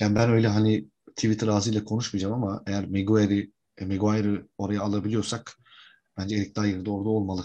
Yani 0.00 0.14
ben 0.14 0.30
öyle 0.30 0.48
hani 0.48 0.84
Twitter 1.16 1.48
ağzıyla 1.48 1.84
konuşmayacağım 1.84 2.34
ama 2.34 2.62
eğer 2.66 2.84
Maguire'i 2.84 3.52
Maguire'ı 3.80 4.48
oraya 4.58 4.82
alabiliyorsak 4.82 5.58
bence 6.18 6.36
Erik 6.36 6.56
Dyer 6.56 6.84
de 6.84 6.90
orada 6.90 7.08
olmalı. 7.08 7.44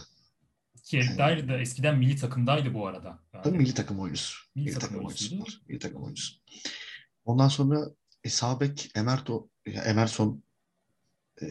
Ki 0.84 1.02
Dyer 1.18 1.48
de 1.48 1.56
eskiden 1.56 1.98
milli 1.98 2.16
takımdaydı 2.16 2.74
bu 2.74 2.88
arada. 2.88 3.20
Yani. 3.34 3.44
Tabii 3.44 3.58
milli 3.58 3.74
takım 3.74 4.00
oyuncusu. 4.00 4.50
Milli, 4.56 4.66
milli 4.66 4.74
takım, 4.74 4.90
takım 4.90 5.06
oyuncusu 5.06 5.40
var. 5.40 5.62
Milli 5.68 5.80
takım 5.80 6.04
oyuncusu. 6.04 6.36
Ondan 7.26 7.48
sonra 7.48 7.80
e, 8.24 8.30
Sabek, 8.30 8.92
Emerto, 8.96 9.50
Emerson 9.66 10.44
e, 11.42 11.46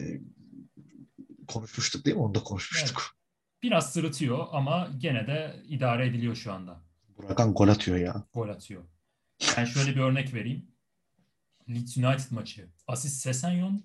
konuşmuştuk 1.47 2.05
değil 2.05 2.17
mi? 2.17 2.23
Onu 2.23 2.35
da 2.35 2.43
konuşmuştuk. 2.43 3.01
Evet. 3.01 3.23
Biraz 3.63 3.93
sırıtıyor 3.93 4.47
ama 4.51 4.89
gene 4.97 5.27
de 5.27 5.63
idare 5.67 6.07
ediliyor 6.07 6.35
şu 6.35 6.53
anda. 6.53 6.81
Burakan 7.17 7.53
gol 7.53 7.67
atıyor 7.67 7.97
ya. 7.97 8.23
Gol 8.33 8.49
atıyor. 8.49 8.83
Ben 9.57 9.65
şöyle 9.65 9.91
bir 9.95 9.99
örnek 9.99 10.33
vereyim. 10.33 10.67
Leeds 11.69 11.97
United 11.97 12.31
maçı. 12.31 12.69
Asist 12.87 13.21
Sesenyon, 13.21 13.83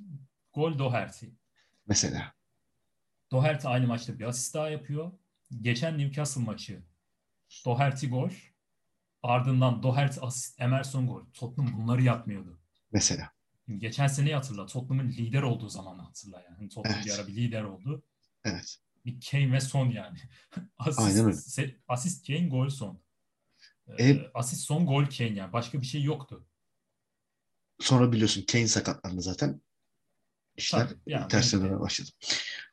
gol 0.52 0.78
Doherty. 0.78 1.26
Mesela. 1.86 2.34
Doherty 3.30 3.68
aynı 3.68 3.86
maçta 3.86 4.18
bir 4.18 4.24
asist 4.24 4.54
daha 4.54 4.70
yapıyor. 4.70 5.12
Geçen 5.60 5.98
Newcastle 5.98 6.40
maçı. 6.42 6.82
Doherty 7.64 8.06
gol. 8.06 8.30
Ardından 9.22 9.82
Doherty 9.82 10.18
asist, 10.22 10.60
Emerson 10.60 11.06
gol. 11.06 11.24
Tottenham 11.34 11.78
bunları 11.82 12.02
yapmıyordu. 12.02 12.60
Mesela. 12.92 13.32
Geçen 13.78 14.06
seneyi 14.06 14.34
hatırla. 14.34 14.66
Tottenham'ın 14.66 15.08
lider 15.12 15.42
olduğu 15.42 15.68
zamanı 15.68 16.02
hatırla 16.02 16.40
yani. 16.40 16.68
Tottenham 16.68 16.98
Evet. 16.98 17.06
bir 17.06 17.12
ara 17.20 17.26
bir 17.26 17.36
lider 17.36 17.62
oldu. 17.62 18.02
Evet. 18.44 18.78
Bir 19.04 19.20
Kane 19.30 19.52
ve 19.52 19.60
Son 19.60 19.90
yani. 19.90 20.18
asist, 20.78 21.00
Aynen 21.00 21.24
öyle. 21.24 21.36
se- 21.36 21.76
asist 21.88 22.26
Kane, 22.26 22.48
gol 22.48 22.68
Son. 22.68 23.00
Ee, 23.98 24.08
E- 24.10 24.30
asist 24.34 24.60
Son, 24.64 24.86
gol 24.86 25.04
Kane 25.04 25.30
yani. 25.30 25.52
Başka 25.52 25.80
bir 25.80 25.86
şey 25.86 26.02
yoktu. 26.02 26.46
Sonra 27.80 28.12
biliyorsun 28.12 28.44
Kane 28.52 28.68
sakatlandı 28.68 29.22
zaten. 29.22 29.60
İşler 30.56 30.88
Tabii, 30.88 30.98
yani 31.06 31.28
tersine 31.28 31.80
başladı. 31.80 32.10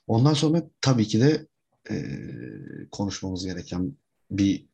Ondan 0.07 0.33
sonra 0.33 0.63
tabii 0.81 1.07
ki 1.07 1.19
de 1.21 1.47
e, 1.89 1.95
konuşmamız 2.91 3.45
gereken 3.45 3.97
bir 4.31 4.65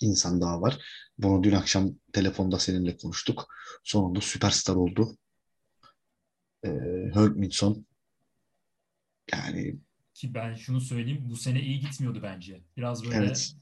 insan 0.00 0.40
daha 0.40 0.60
var. 0.62 0.78
Bunu 1.18 1.42
dün 1.42 1.52
akşam 1.52 1.94
telefonda 2.12 2.58
seninle 2.58 2.96
konuştuk. 2.96 3.48
Sonunda 3.84 4.20
süperstar 4.20 4.74
oldu. 4.74 5.16
E, 6.64 6.68
Högminson. 7.14 7.86
Yani 9.32 9.78
Ki 10.14 10.34
ben 10.34 10.54
şunu 10.54 10.80
söyleyeyim. 10.80 11.26
Bu 11.30 11.36
sene 11.36 11.60
iyi 11.62 11.80
gitmiyordu 11.80 12.20
bence. 12.22 12.64
Biraz 12.76 13.04
böyle 13.04 13.16
Evet. 13.16 13.54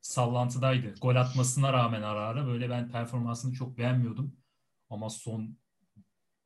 sallantıdaydı. 0.00 0.94
Gol 1.02 1.16
atmasına 1.16 1.72
rağmen 1.72 2.02
ara 2.02 2.20
ara 2.26 2.46
böyle 2.46 2.70
ben 2.70 2.90
performansını 2.90 3.52
çok 3.52 3.78
beğenmiyordum. 3.78 4.36
Ama 4.90 5.10
son 5.10 5.56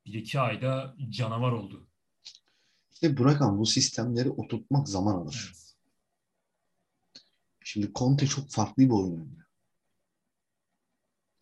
1-2 0.06 0.40
ayda 0.40 0.96
canavar 1.10 1.52
oldu. 1.52 1.86
işte 2.92 3.16
Burak 3.16 3.40
bu 3.40 3.66
sistemleri 3.66 4.30
oturtmak 4.30 4.88
zaman 4.88 5.14
alır. 5.14 5.44
Evet. 5.46 5.69
Şimdi 7.64 7.90
Conte 7.94 8.26
çok 8.26 8.50
farklı 8.50 8.82
bir 8.82 8.90
oyun 8.90 9.10
oynuyor. 9.12 9.46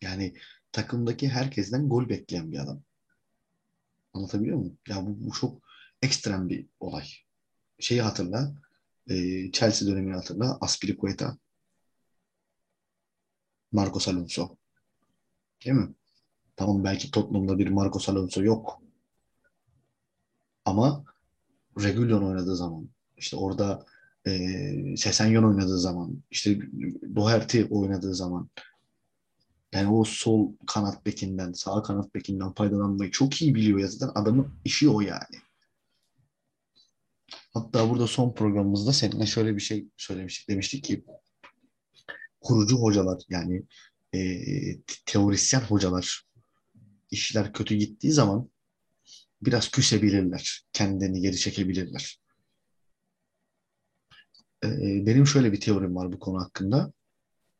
Yani 0.01 0.35
takımdaki 0.71 1.29
herkesten 1.29 1.89
gol 1.89 2.09
bekleyen 2.09 2.51
bir 2.51 2.59
adam. 2.59 2.83
Anlatabiliyor 4.13 4.57
muyum? 4.57 4.77
Ya 4.87 5.05
bu, 5.05 5.27
bu 5.27 5.31
çok 5.33 5.61
ekstrem 6.01 6.49
bir 6.49 6.67
olay. 6.79 7.05
Şeyi 7.79 8.01
hatırla. 8.01 8.53
e, 9.09 9.15
Chelsea 9.51 9.87
dönemini 9.87 10.15
hatırla. 10.15 10.57
Aspilicueta. 10.61 11.37
Marcos 13.71 14.07
Alonso. 14.07 14.57
Değil 15.65 15.75
mi? 15.75 15.93
Tamam 16.55 16.83
belki 16.83 17.11
Tottenham'da 17.11 17.57
bir 17.59 17.67
Marcos 17.67 18.09
Alonso 18.09 18.43
yok. 18.43 18.81
Ama 20.65 21.05
Reguilon 21.79 22.23
oynadığı 22.23 22.55
zaman 22.55 22.89
işte 23.17 23.37
orada 23.37 23.85
e, 24.27 24.95
Sesenyon 24.97 25.43
oynadığı 25.43 25.79
zaman 25.79 26.23
işte 26.31 26.59
Doherty 27.15 27.61
oynadığı 27.69 28.15
zaman 28.15 28.49
yani 29.73 29.89
o 29.89 30.03
sol 30.03 30.53
kanat 30.67 31.05
bekinden 31.05 31.51
sağ 31.51 31.83
kanat 31.83 32.15
bekinden 32.15 32.53
faydalanmayı 32.53 33.11
çok 33.11 33.41
iyi 33.41 33.55
biliyor 33.55 33.79
ya 33.79 33.87
zaten 33.87 34.21
adamın 34.21 34.53
işi 34.65 34.89
o 34.89 35.01
yani. 35.01 35.37
Hatta 37.53 37.89
burada 37.89 38.07
son 38.07 38.33
programımızda 38.33 38.93
seninle 38.93 39.25
şöyle 39.25 39.55
bir 39.55 39.61
şey 39.61 39.87
söylemiştik. 39.97 40.49
Demiştik 40.49 40.83
ki 40.83 41.03
kurucu 42.41 42.77
hocalar 42.77 43.21
yani 43.29 43.63
e, 44.15 44.19
teorisyen 45.05 45.61
hocalar 45.61 46.25
işler 47.11 47.53
kötü 47.53 47.75
gittiği 47.75 48.11
zaman 48.11 48.49
biraz 49.41 49.71
küsebilirler. 49.71 50.65
Kendilerini 50.73 51.21
geri 51.21 51.37
çekebilirler. 51.37 52.19
E, 54.63 54.69
benim 55.05 55.27
şöyle 55.27 55.51
bir 55.51 55.61
teorim 55.61 55.95
var 55.95 56.11
bu 56.11 56.19
konu 56.19 56.41
hakkında. 56.41 56.93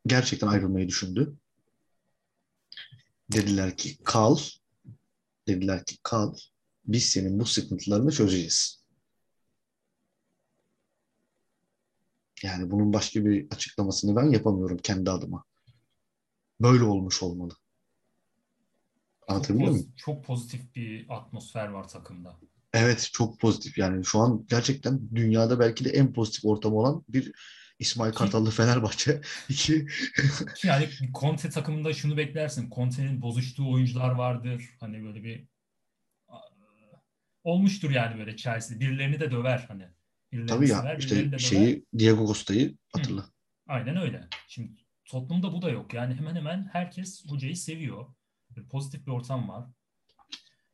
Gerçekten 0.06 0.46
ayrılmayı 0.48 0.88
düşündü. 0.88 1.36
Dediler 3.32 3.76
ki 3.76 3.98
kal. 4.04 4.38
Dediler 5.48 5.84
ki 5.84 5.96
kal. 6.02 6.34
Biz 6.84 7.04
senin 7.04 7.40
bu 7.40 7.44
sıkıntılarını 7.44 8.12
çözeceğiz. 8.12 8.84
Yani 12.42 12.70
bunun 12.70 12.92
başka 12.92 13.24
bir 13.24 13.46
açıklamasını 13.50 14.16
ben 14.16 14.24
yapamıyorum 14.24 14.78
kendi 14.78 15.10
adıma. 15.10 15.44
Böyle 16.60 16.84
olmuş 16.84 17.22
olmalı. 17.22 17.56
Anlatabiliyor 19.28 19.70
muyum? 19.70 19.92
çok 19.96 20.24
pozitif 20.24 20.74
bir 20.74 21.06
atmosfer 21.08 21.68
var 21.68 21.88
takımda. 21.88 22.40
Evet 22.72 23.10
çok 23.12 23.40
pozitif 23.40 23.78
yani 23.78 24.04
şu 24.04 24.18
an 24.18 24.46
gerçekten 24.48 25.00
dünyada 25.14 25.60
belki 25.60 25.84
de 25.84 25.90
en 25.90 26.12
pozitif 26.12 26.44
ortam 26.44 26.74
olan 26.74 27.04
bir 27.08 27.32
İsmail 27.78 28.12
Kartallı 28.12 28.50
Fenerbahçe. 28.50 29.20
İki 29.48 29.86
Ki 30.56 30.66
yani 30.66 30.88
Conte 31.20 31.50
takımında 31.50 31.92
şunu 31.92 32.16
beklersin. 32.16 32.70
Conte'nin 32.70 33.22
bozuştuğu 33.22 33.72
oyuncular 33.72 34.10
vardır. 34.10 34.64
Hani 34.80 35.04
böyle 35.04 35.24
bir 35.24 35.46
olmuştur 37.44 37.90
yani 37.90 38.18
böyle 38.18 38.36
Chelsea. 38.36 38.80
Birilerini 38.80 39.20
de 39.20 39.30
döver 39.30 39.64
hani. 39.68 39.88
Birilerini 40.32 40.48
tabii 40.48 40.68
ya 40.68 40.78
sever, 40.78 40.98
işte 40.98 41.38
şeyi 41.38 41.84
Diego 41.98 42.26
Costa'yı 42.26 42.76
hatırla. 42.92 43.24
Aynen 43.66 43.96
öyle. 43.96 44.28
Şimdi 44.48 44.72
Tottenham'da 45.04 45.52
bu 45.52 45.62
da 45.62 45.70
yok. 45.70 45.94
Yani 45.94 46.14
hemen 46.14 46.36
hemen 46.36 46.70
herkes 46.72 47.26
hocayı 47.28 47.56
seviyor. 47.56 48.06
Bir 48.50 48.68
pozitif 48.68 49.06
bir 49.06 49.12
ortam 49.12 49.48
var. 49.48 49.66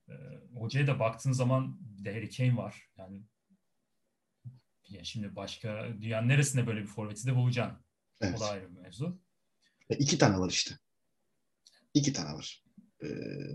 Ee, 0.08 0.12
hocaya 0.54 0.86
da 0.86 0.98
baktığın 0.98 1.32
zaman 1.32 1.78
bir 1.80 2.04
de 2.04 2.14
Harry 2.14 2.30
Kane 2.30 2.56
var. 2.56 2.90
Yani 2.96 3.22
ya 4.88 5.04
şimdi 5.04 5.36
başka 5.36 5.88
dünyanın 6.00 6.28
neresinde 6.28 6.66
böyle 6.66 6.80
bir 6.80 6.86
forveti 6.86 7.26
de 7.26 7.36
bulacaksın. 7.36 7.78
Evet. 8.20 8.36
O 8.36 8.40
da 8.40 8.50
ayrı 8.50 8.70
bir 8.70 8.80
mevzu. 8.80 9.18
E, 9.90 9.96
iki 9.96 10.18
tane 10.18 10.38
var 10.38 10.50
işte. 10.50 10.78
İki 11.94 12.12
tane 12.12 12.34
var. 12.34 12.64
Ee, 13.02 13.08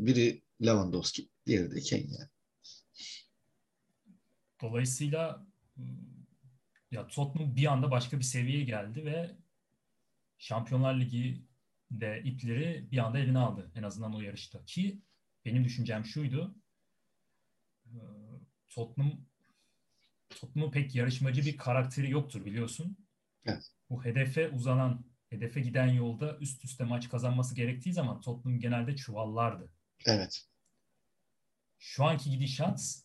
biri 0.06 0.42
Lewandowski, 0.62 1.30
diğeri 1.46 1.72
de 1.72 1.82
Kane 1.90 2.02
yani. 2.02 2.30
Dolayısıyla 4.62 5.48
ya 6.92 7.08
Tottenham 7.08 7.56
bir 7.56 7.66
anda 7.66 7.92
başka 7.92 8.20
bir 8.20 8.24
seviyeye 8.24 8.64
geldi 8.64 9.06
ve 9.06 9.36
Şampiyonlar 10.38 11.00
Ligi 11.00 11.46
de 11.92 12.22
ipleri 12.26 12.92
bir 12.92 12.98
anda 12.98 13.20
eline 13.20 13.40
aldı. 13.40 13.72
En 13.76 13.84
azından 13.84 14.16
o 14.16 14.22
yarışta. 14.22 14.66
Ki 14.66 15.02
benim 15.46 15.64
düşüncem 15.64 16.06
şuydu. 16.06 16.56
Tottenham 18.70 19.26
Tottenham'ın 20.30 20.72
pek 20.72 20.96
yarışmacı 20.96 21.46
bir 21.46 21.58
karakteri 21.58 22.12
yoktur 22.12 22.46
biliyorsun. 22.46 22.98
Evet. 23.46 23.72
Bu 23.90 24.06
hedefe 24.06 24.50
uzanan, 24.50 25.06
hedefe 25.30 25.62
giden 25.62 25.88
yolda 25.88 26.38
üst 26.38 26.66
üste 26.66 26.84
maç 26.84 27.10
kazanması 27.10 27.56
gerektiği 27.56 27.94
zaman 27.94 28.22
Tottenham 28.22 28.60
genelde 28.60 28.96
çuvallardı. 28.96 29.70
Evet. 30.06 30.48
Şu 31.80 32.06
anki 32.06 32.30
gidişat 32.30 33.04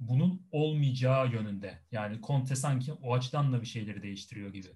bunun 0.00 0.48
olmayacağı 0.50 1.32
yönünde. 1.32 1.82
Yani 1.92 2.20
Conte 2.22 2.56
sanki 2.56 2.92
o 2.92 3.14
açıdan 3.14 3.52
da 3.52 3.60
bir 3.60 3.66
şeyleri 3.66 4.02
değiştiriyor 4.02 4.52
gibi. 4.52 4.68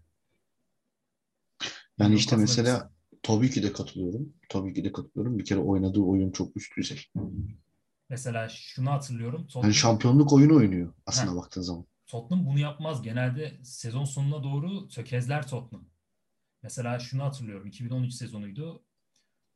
Yani 1.98 2.14
işte 2.14 2.36
mesela? 2.36 2.92
Tabii 3.22 3.50
ki 3.50 3.62
de 3.62 3.72
katılıyorum. 3.72 4.32
Tabii 4.48 4.74
ki 4.74 4.84
de 4.84 4.92
katılıyorum. 4.92 5.38
Bir 5.38 5.44
kere 5.44 5.58
oynadığı 5.58 6.00
oyun 6.00 6.30
çok 6.30 6.56
üst 6.56 6.76
düzey. 6.76 7.04
Mesela 8.08 8.48
şunu 8.48 8.90
hatırlıyorum. 8.90 9.42
Tottenham, 9.42 9.64
Yani 9.64 9.74
şampiyonluk 9.74 10.32
oyunu 10.32 10.56
oynuyor 10.56 10.94
aslında 11.06 11.32
Heh. 11.32 11.36
baktığın 11.36 11.62
zaman. 11.62 11.84
Tottenham 12.06 12.46
bunu 12.46 12.58
yapmaz. 12.58 13.02
Genelde 13.02 13.60
sezon 13.64 14.04
sonuna 14.04 14.42
doğru 14.42 14.88
tökezler 14.88 15.48
Tottenham. 15.48 15.88
Mesela 16.62 16.98
şunu 16.98 17.22
hatırlıyorum. 17.24 17.66
2013 17.66 18.14
sezonuydu. 18.14 18.84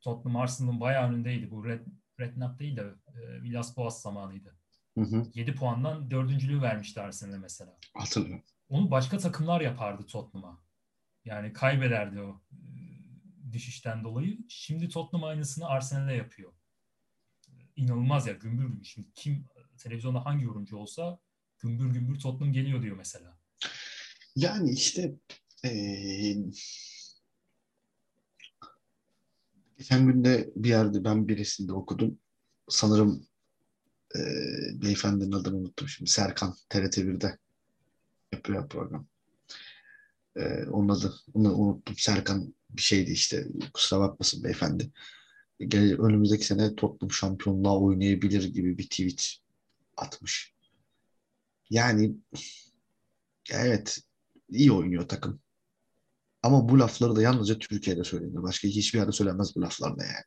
Tottenham 0.01 0.41
Arsenal'ın 0.41 0.79
bayağı 0.79 1.09
önündeydi. 1.09 1.51
Bu 1.51 1.65
Red, 1.65 1.81
Redknapp 2.19 2.59
değil 2.59 2.77
de 2.77 2.81
e, 3.07 3.41
Villas 3.43 3.77
Boas 3.77 4.01
zamanıydı. 4.01 4.55
Hı 4.97 5.01
hı. 5.01 5.23
7 5.33 5.55
puandan 5.55 6.11
dördüncülüğü 6.11 6.61
vermişti 6.61 7.01
Arsenal'e 7.01 7.37
mesela. 7.37 7.77
Hatırlıyorum. 7.93 8.43
Onu 8.69 8.91
başka 8.91 9.17
takımlar 9.17 9.61
yapardı 9.61 10.05
Tottenham'a. 10.05 10.59
Yani 11.25 11.53
kaybederdi 11.53 12.21
o 12.21 12.41
düşüşten 13.55 14.03
dolayı. 14.03 14.37
Şimdi 14.49 14.89
Tottenham 14.89 15.23
aynısını 15.23 15.67
Arsenal'e 15.67 16.15
yapıyor. 16.15 16.53
İnanılmaz 17.75 18.27
ya 18.27 18.33
gümbür 18.33 18.63
gümbür. 18.65 18.85
Şimdi 18.85 19.07
kim 19.15 19.45
televizyonda 19.77 20.25
hangi 20.25 20.43
yorumcu 20.45 20.77
olsa 20.77 21.19
gümbür 21.59 21.85
gümbür 21.85 22.19
Tottenham 22.19 22.53
geliyor 22.53 22.81
diyor 22.81 22.97
mesela. 22.97 23.37
Yani 24.35 24.71
işte 24.71 25.15
eee 25.63 26.45
geçen 29.77 30.07
günde 30.07 30.49
bir 30.55 30.69
yerde 30.69 31.03
ben 31.03 31.27
birisinde 31.27 31.73
okudum. 31.73 32.19
Sanırım 32.69 33.27
eee 34.15 34.71
beyefendinin 34.81 35.31
adını 35.31 35.55
unuttum 35.57 35.87
şimdi. 35.87 36.09
Serkan 36.11 36.55
TRT1'de 36.69 37.37
yapıyor 38.33 38.69
program. 38.69 39.07
Eee 40.37 40.65
onun 40.71 40.89
adı 40.89 41.13
onu 41.33 41.55
unuttum. 41.55 41.95
Serkan 41.97 42.55
bir 42.77 42.81
şeydi 42.81 43.11
işte. 43.11 43.47
Kusura 43.73 43.99
bakmasın 43.99 44.43
beyefendi. 44.43 44.91
önümüzdeki 45.73 46.45
sene 46.45 46.75
Tottenham 46.75 47.11
şampiyonluğa 47.11 47.79
oynayabilir 47.79 48.43
gibi 48.43 48.77
bir 48.77 48.89
tweet 48.89 49.37
atmış. 49.97 50.53
Yani 51.69 52.15
evet 53.51 53.99
iyi 54.49 54.71
oynuyor 54.71 55.07
takım. 55.07 55.41
Ama 56.43 56.69
bu 56.69 56.79
lafları 56.79 57.15
da 57.15 57.21
yalnızca 57.21 57.59
Türkiye'de 57.59 58.03
söylenir. 58.03 58.43
Başka 58.43 58.67
hiçbir 58.67 58.99
yerde 58.99 59.11
söylenmez 59.11 59.55
bu 59.55 59.61
laflar 59.61 59.99
da 59.99 60.03
yani. 60.03 60.25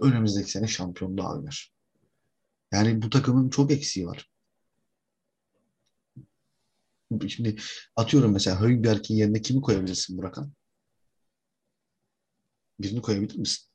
Önümüzdeki 0.00 0.50
sene 0.50 0.68
şampiyonluğa 0.68 1.36
oynar. 1.36 1.72
Yani 2.72 3.02
bu 3.02 3.10
takımın 3.10 3.50
çok 3.50 3.70
eksiği 3.70 4.06
var. 4.06 4.30
Şimdi 7.28 7.56
atıyorum 7.96 8.32
mesela 8.32 8.60
Höjbjerg'in 8.60 9.14
yerine 9.14 9.42
kimi 9.42 9.60
koyabilirsin 9.60 10.18
Burakan? 10.18 10.52
Birini 12.80 13.02
koyabilir 13.02 13.38
misin? 13.38 13.68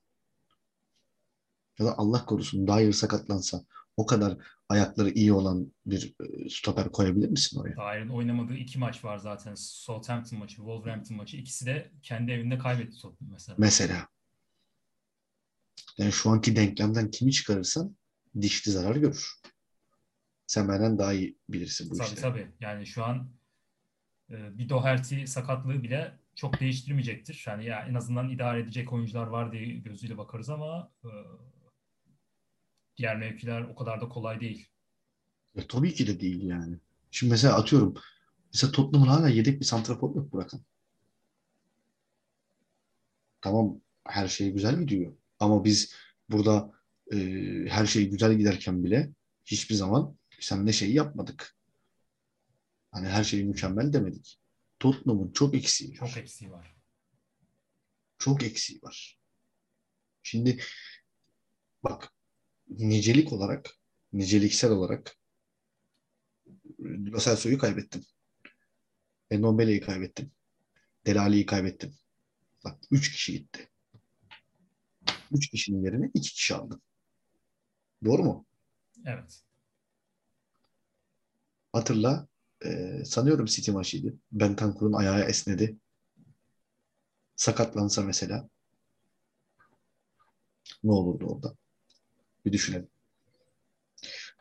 Ya 1.79 1.85
da 1.85 1.97
Allah 1.97 2.25
korusun 2.25 2.67
Dyer 2.67 2.91
sakatlansa 2.91 3.63
o 3.97 4.05
kadar 4.05 4.37
ayakları 4.69 5.09
iyi 5.09 5.33
olan 5.33 5.73
bir 5.85 6.15
e, 6.19 6.49
stoper 6.49 6.91
koyabilir 6.91 7.29
misin 7.29 7.59
oraya? 7.59 7.75
Dyer'ın 7.75 8.09
oynamadığı 8.09 8.55
iki 8.55 8.79
maç 8.79 9.03
var 9.03 9.17
zaten. 9.17 9.55
Southampton 9.55 10.39
maçı, 10.39 10.55
Wolverhampton 10.55 11.17
maçı. 11.17 11.37
İkisi 11.37 11.65
de 11.65 11.91
kendi 12.01 12.31
evinde 12.31 12.57
kaybetti 12.57 12.97
Tottenham 13.01 13.33
mesela. 13.33 13.55
Mesela. 13.59 14.07
Yani 15.97 16.11
şu 16.11 16.29
anki 16.29 16.55
denklemden 16.55 17.11
kimi 17.11 17.31
çıkarırsan 17.31 17.95
dişli 18.41 18.71
zarar 18.71 18.95
görür. 18.95 19.33
Sen 20.47 20.69
benden 20.69 20.97
daha 20.99 21.13
iyi 21.13 21.37
bilirsin 21.49 21.89
bu 21.89 21.95
tabii, 21.95 22.07
işleri. 22.07 22.21
Tabii 22.21 22.51
Yani 22.59 22.85
şu 22.85 23.03
an 23.03 23.31
e, 24.29 24.57
bir 24.57 24.69
Doherty 24.69 25.25
sakatlığı 25.25 25.83
bile 25.83 26.19
çok 26.35 26.59
değiştirmeyecektir. 26.59 27.43
Yani 27.47 27.65
ya 27.65 27.85
en 27.89 27.93
azından 27.93 28.29
idare 28.29 28.59
edecek 28.59 28.93
oyuncular 28.93 29.27
var 29.27 29.51
diye 29.51 29.65
gözüyle 29.65 30.17
bakarız 30.17 30.49
ama 30.49 30.91
e, 31.03 31.09
diğer 32.97 33.17
mevkiler 33.17 33.61
o 33.61 33.75
kadar 33.75 34.01
da 34.01 34.09
kolay 34.09 34.39
değil. 34.39 34.67
Ya, 35.55 35.67
tabii 35.67 35.93
ki 35.93 36.07
de 36.07 36.19
değil 36.19 36.43
yani. 36.43 36.77
Şimdi 37.11 37.31
mesela 37.31 37.55
atıyorum 37.55 37.95
mesela 38.53 38.71
Tottenham'ın 38.71 39.09
hala 39.09 39.29
yedek 39.29 39.59
bir 39.59 39.65
santrafor 39.65 40.15
yok 40.15 40.33
bırakın. 40.33 40.65
Tamam 43.41 43.81
her 44.05 44.27
şey 44.27 44.51
güzel 44.51 44.79
gidiyor. 44.79 45.13
Ama 45.39 45.63
biz 45.63 45.95
burada 46.29 46.71
e, 47.13 47.17
her 47.69 47.85
şey 47.85 48.09
güzel 48.09 48.33
giderken 48.37 48.83
bile 48.83 49.11
hiçbir 49.45 49.75
zaman 49.75 50.17
sen 50.39 50.65
ne 50.65 50.73
şeyi 50.73 50.93
yapmadık. 50.93 51.55
Hani 52.91 53.07
her 53.07 53.23
şey 53.23 53.43
mükemmel 53.43 53.93
demedik. 53.93 54.42
Tottenham'ın 54.83 55.31
çok 55.31 55.55
eksiği 55.55 55.91
var. 55.91 56.07
Çok 56.07 56.17
eksiği 56.17 56.51
var. 56.51 56.75
Çok 58.17 58.43
eksiği 58.43 58.81
var. 58.81 59.19
Şimdi 60.23 60.59
bak 61.83 62.13
nicelik 62.69 63.33
olarak, 63.33 63.77
niceliksel 64.13 64.71
olarak 64.71 65.17
Lo 66.79 67.19
Celso'yu 67.19 67.57
kaybettim. 67.57 68.05
Enombele'yi 69.31 69.81
kaybettim. 69.81 70.31
Delali'yi 71.05 71.45
kaybettim. 71.45 71.95
Bak 72.63 72.79
üç 72.91 73.11
kişi 73.11 73.31
gitti. 73.33 73.69
Üç 75.31 75.49
kişinin 75.49 75.83
yerine 75.83 76.11
iki 76.13 76.33
kişi 76.33 76.55
aldım. 76.55 76.81
Doğru 78.05 78.23
mu? 78.23 78.45
Evet. 79.05 79.43
Hatırla 81.73 82.27
e, 82.65 83.01
sanıyorum 83.05 83.45
City 83.45 83.71
maçıydı. 83.71 84.13
Bentancur'un 84.31 84.93
ayağı 84.93 85.23
esnedi. 85.23 85.77
Sakatlansa 87.35 88.01
mesela 88.01 88.49
ne 90.83 90.91
olurdu 90.91 91.25
orada? 91.25 91.55
Bir 92.45 92.53
düşünelim. 92.53 92.87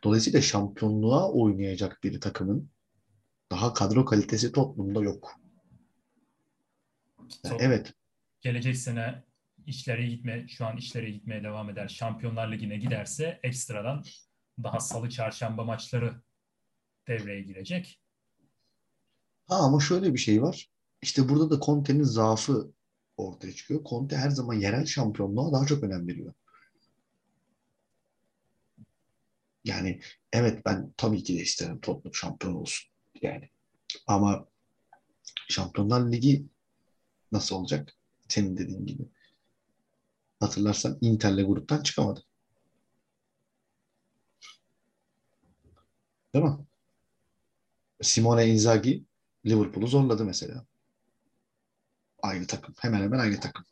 Dolayısıyla 0.03 0.41
şampiyonluğa 0.41 1.31
oynayacak 1.31 2.03
bir 2.03 2.21
takımın 2.21 2.69
daha 3.51 3.73
kadro 3.73 4.05
kalitesi 4.05 4.51
Tottenham'da 4.51 5.01
yok. 5.01 5.39
Yani 7.43 7.57
evet. 7.59 7.93
Gelecek 8.41 8.77
sene 8.77 9.23
işlere 9.65 10.07
gitme, 10.07 10.47
şu 10.47 10.65
an 10.65 10.77
işlere 10.77 11.09
gitmeye 11.09 11.43
devam 11.43 11.69
eder. 11.69 11.87
Şampiyonlar 11.87 12.51
Ligi'ne 12.51 12.77
giderse 12.77 13.39
ekstradan 13.43 14.03
daha 14.63 14.79
salı 14.79 15.09
çarşamba 15.09 15.63
maçları 15.63 16.21
devreye 17.07 17.41
girecek. 17.41 18.02
Ha 19.47 19.55
ama 19.55 19.79
şöyle 19.79 20.13
bir 20.13 20.19
şey 20.19 20.41
var. 20.41 20.69
İşte 21.01 21.29
burada 21.29 21.49
da 21.49 21.65
Conte'nin 21.65 22.03
zaafı 22.03 22.71
ortaya 23.17 23.53
çıkıyor. 23.53 23.83
Conte 23.85 24.17
her 24.17 24.29
zaman 24.29 24.53
yerel 24.53 24.85
şampiyonluğa 24.85 25.53
daha 25.53 25.65
çok 25.65 25.83
önem 25.83 26.07
veriyor. 26.07 26.33
Yani 29.63 30.01
evet 30.33 30.65
ben 30.65 30.93
tabii 30.97 31.23
ki 31.23 31.37
de 31.37 31.41
isterim 31.41 31.79
Tottenham 31.81 32.13
şampiyon 32.13 32.53
olsun. 32.53 32.89
Yani 33.21 33.49
ama 34.07 34.47
Şampiyonlar 35.49 36.11
Ligi 36.11 36.45
nasıl 37.31 37.55
olacak? 37.55 37.93
Senin 38.29 38.57
dediğin 38.57 38.85
gibi. 38.85 39.03
Hatırlarsan 40.39 40.97
Inter'le 41.01 41.43
gruptan 41.43 41.83
çıkamadı. 41.83 42.23
Değil 46.33 46.45
mi? 46.45 46.57
Simone 48.01 48.47
Inzaghi 48.47 49.03
Liverpool'u 49.45 49.87
zorladı 49.87 50.25
mesela. 50.25 50.65
Aynı 52.21 52.47
takım. 52.47 52.75
Hemen 52.79 53.01
hemen 53.01 53.19
aynı 53.19 53.39
takım. 53.39 53.65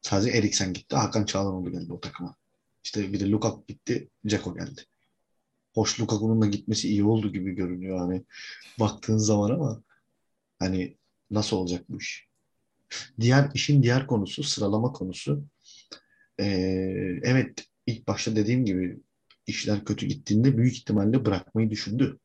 Sadece 0.00 0.30
Eriksen 0.30 0.72
gitti. 0.72 0.96
Hakan 0.96 1.24
Çalhanoğlu 1.24 1.72
geldi 1.72 1.92
o 1.92 2.00
takıma. 2.00 2.36
İşte 2.84 3.12
bir 3.12 3.20
de 3.20 3.30
Lukaku 3.30 3.64
gitti. 3.68 4.08
Ceko 4.26 4.54
geldi. 4.54 4.86
Hoş 5.74 6.00
Lukaku'nun 6.00 6.42
da 6.42 6.46
gitmesi 6.46 6.88
iyi 6.88 7.04
oldu 7.04 7.32
gibi 7.32 7.52
görünüyor 7.52 7.98
hani 7.98 8.24
baktığın 8.80 9.18
zaman 9.18 9.50
ama 9.50 9.82
hani 10.58 10.96
nasıl 11.30 11.56
olacak 11.56 11.84
bu 11.88 11.98
iş? 11.98 12.26
Diğer 13.20 13.50
işin 13.54 13.82
diğer 13.82 14.06
konusu 14.06 14.42
sıralama 14.42 14.92
konusu. 14.92 15.44
Ee, 16.40 16.44
evet 17.22 17.66
ilk 17.86 18.08
başta 18.08 18.36
dediğim 18.36 18.64
gibi 18.64 19.00
işler 19.46 19.84
kötü 19.84 20.06
gittiğinde 20.06 20.58
büyük 20.58 20.76
ihtimalle 20.76 21.24
bırakmayı 21.24 21.70
düşündü. 21.70 22.18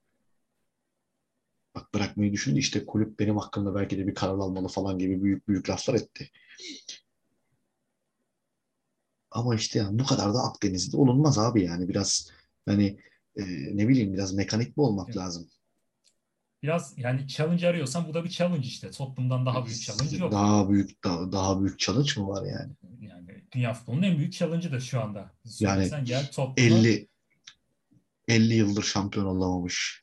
Bak 1.76 1.94
bırakmayı 1.94 2.34
düşündü. 2.34 2.60
İşte 2.60 2.86
kulüp 2.86 3.20
benim 3.20 3.38
hakkımda 3.38 3.76
belki 3.76 3.98
de 3.98 4.08
bir 4.08 4.16
karar 4.16 4.34
almalı 4.34 4.68
falan 4.68 5.00
gibi 5.00 5.24
büyük 5.24 5.48
büyük 5.48 5.70
laflar 5.70 5.94
etti. 5.94 6.32
Ama 9.32 9.56
işte 9.56 9.80
yani 9.80 10.00
bu 10.00 10.06
kadar 10.06 10.34
da 10.34 10.40
Akdeniz'de 10.40 10.98
olunmaz 10.98 11.38
abi 11.38 11.64
yani 11.64 11.90
biraz 11.90 12.32
hani 12.66 13.00
e, 13.36 13.44
ne 13.78 13.88
bileyim 13.88 14.14
biraz 14.14 14.34
mekanik 14.34 14.78
mi 14.78 14.84
olmak 14.84 15.08
evet. 15.08 15.18
lazım? 15.18 15.50
Biraz 16.64 16.94
yani 16.98 17.28
challenge 17.28 17.68
arıyorsan 17.68 18.08
bu 18.08 18.14
da 18.14 18.24
bir 18.24 18.30
challenge 18.30 18.68
işte. 18.68 18.92
Tottenham'dan 18.92 19.46
daha 19.46 19.66
büyük 19.66 19.82
challenge 19.82 20.18
yok. 20.18 20.32
Daha 20.32 20.70
büyük 20.70 21.04
daha, 21.04 21.32
daha 21.32 21.62
büyük 21.62 21.80
challenge 21.80 22.12
mı 22.18 22.28
var 22.28 22.46
yani? 22.46 22.74
Yani 23.00 23.44
dünya 23.52 23.74
futbolunun 23.74 24.04
en 24.04 24.18
büyük 24.18 24.34
challenge'ı 24.34 24.72
da 24.72 24.80
şu 24.80 25.02
anda. 25.02 25.32
Söylesen 25.46 26.06
yani 26.06 26.08
gel 26.08 26.30
50 26.58 27.08
50 28.28 28.54
yıldır 28.54 28.84
şampiyon 28.84 29.26
olamamış 29.26 30.01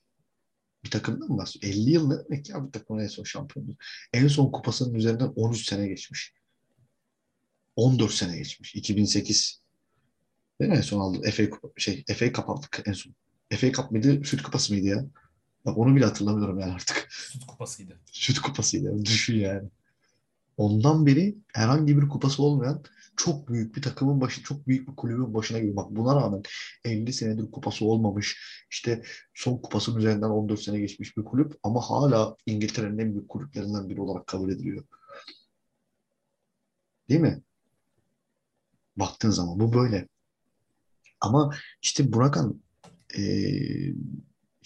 bir 0.85 0.91
takımdan 0.91 1.29
mı 1.29 1.39
bahsediyor? 1.39 1.73
50 1.73 1.91
yıl 1.91 2.09
ne 2.09 2.25
demek 2.25 2.49
ya 2.49 2.67
bir 2.67 2.73
takımın 2.73 3.03
en 3.03 3.07
son 3.07 3.25
şampiyonu? 3.25 3.77
En 4.13 4.29
son 4.29 4.53
kupasının 4.53 4.95
üzerinden 4.95 5.33
13 5.37 5.69
sene 5.69 5.89
geçmiş. 5.89 6.35
14 7.77 8.13
sene 8.13 8.39
geçmiş. 8.39 8.75
2008 8.75 9.61
değil 10.61 10.71
mi 10.71 10.77
en 10.77 10.81
son 10.81 11.01
aldı? 11.01 11.31
FA, 11.31 11.43
şey, 11.77 12.05
FA 12.05 12.33
Cup 12.33 12.51
aldık 12.51 12.83
en 12.87 12.93
son. 12.93 13.15
FA 13.51 13.73
Cup 13.73 13.91
mıydı? 13.91 14.25
Süt 14.25 14.43
kupası 14.43 14.73
mıydı 14.73 14.87
ya? 14.87 15.05
Bak 15.65 15.79
onu 15.79 15.97
bile 15.97 16.05
hatırlamıyorum 16.05 16.59
yani 16.59 16.73
artık. 16.73 17.07
Süt 17.11 17.47
kupasıydı. 17.47 18.01
Süt 18.13 18.39
kupasıydı. 18.39 19.05
Düşün 19.05 19.39
yani. 19.39 19.69
Ondan 20.57 21.07
beri 21.07 21.39
herhangi 21.55 21.99
bir 21.99 22.09
kupası 22.09 22.43
olmayan 22.43 22.83
çok 23.19 23.49
büyük 23.49 23.77
bir 23.77 23.83
takımın 23.83 24.21
başı, 24.21 24.43
çok 24.43 24.67
büyük 24.69 24.89
bir 24.89 24.97
kulübün 24.97 25.35
başına 25.35 25.59
gibi. 25.59 25.77
Bak 25.77 25.91
buna 25.91 26.17
rağmen 26.17 26.43
50 26.85 27.13
senedir 27.13 27.51
kupası 27.51 27.85
olmamış, 27.85 28.39
işte 28.71 29.03
son 29.35 29.59
kupasının 29.59 29.99
üzerinden 29.99 30.29
14 30.29 30.61
sene 30.61 30.79
geçmiş 30.81 31.17
bir 31.17 31.25
kulüp 31.25 31.55
ama 31.63 31.81
hala 31.81 32.37
İngiltere'nin 32.47 32.99
en 32.99 33.15
büyük 33.15 33.29
kulüplerinden 33.29 33.89
biri 33.89 34.01
olarak 34.01 34.27
kabul 34.27 34.51
ediliyor. 34.51 34.85
Değil 37.09 37.21
mi? 37.21 37.43
Baktığın 38.97 39.31
zaman 39.31 39.61
bu 39.61 39.73
böyle. 39.73 40.09
Ama 41.21 41.55
işte 41.83 42.13
Burakan 42.13 42.63
e, 43.19 43.23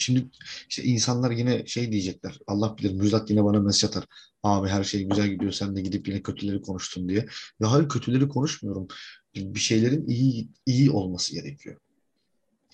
şimdi 0.02 0.28
işte 0.68 0.82
insanlar 0.82 1.30
yine 1.30 1.66
şey 1.66 1.92
diyecekler. 1.92 2.38
Allah 2.46 2.78
bilir 2.78 2.92
Müjdat 2.92 3.30
yine 3.30 3.44
bana 3.44 3.60
mesaj 3.60 3.90
atar. 3.90 4.04
Abi 4.42 4.68
her 4.68 4.84
şey 4.84 5.04
güzel 5.04 5.28
gidiyor 5.28 5.52
sen 5.52 5.76
de 5.76 5.80
gidip 5.80 6.08
yine 6.08 6.22
kötüleri 6.22 6.62
konuştun 6.62 7.08
diye. 7.08 7.26
Ya 7.60 7.72
hayır 7.72 7.88
kötüleri 7.88 8.28
konuşmuyorum. 8.28 8.88
Bir 9.36 9.60
şeylerin 9.60 10.06
iyi 10.06 10.48
iyi 10.66 10.90
olması 10.90 11.32
gerekiyor. 11.34 11.80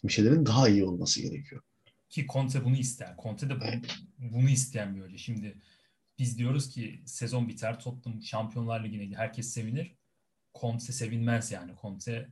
Bir 0.05 0.13
şeylerin 0.13 0.47
daha 0.47 0.69
iyi 0.69 0.85
olması 0.85 1.23
gerekiyor. 1.23 1.63
Ki 2.09 2.27
Conte 2.33 2.65
bunu 2.65 2.77
ister. 2.77 3.17
Conte 3.23 3.49
de 3.51 3.61
bunu, 3.61 3.81
bunu 4.19 4.51
isteyen 4.51 4.97
bir 4.97 5.01
hoca. 5.01 5.19
Şimdi 5.19 5.59
biz 6.19 6.39
diyoruz 6.39 6.71
ki 6.71 7.03
sezon 7.07 7.49
biter 7.49 7.81
Tottenham 7.81 8.23
Şampiyonlar 8.23 8.85
Ligi'ne 8.85 9.17
herkes 9.17 9.49
sevinir. 9.49 9.97
Conte 10.61 10.93
sevinmez 10.93 11.53
yani. 11.53 11.73
Conte 11.83 12.29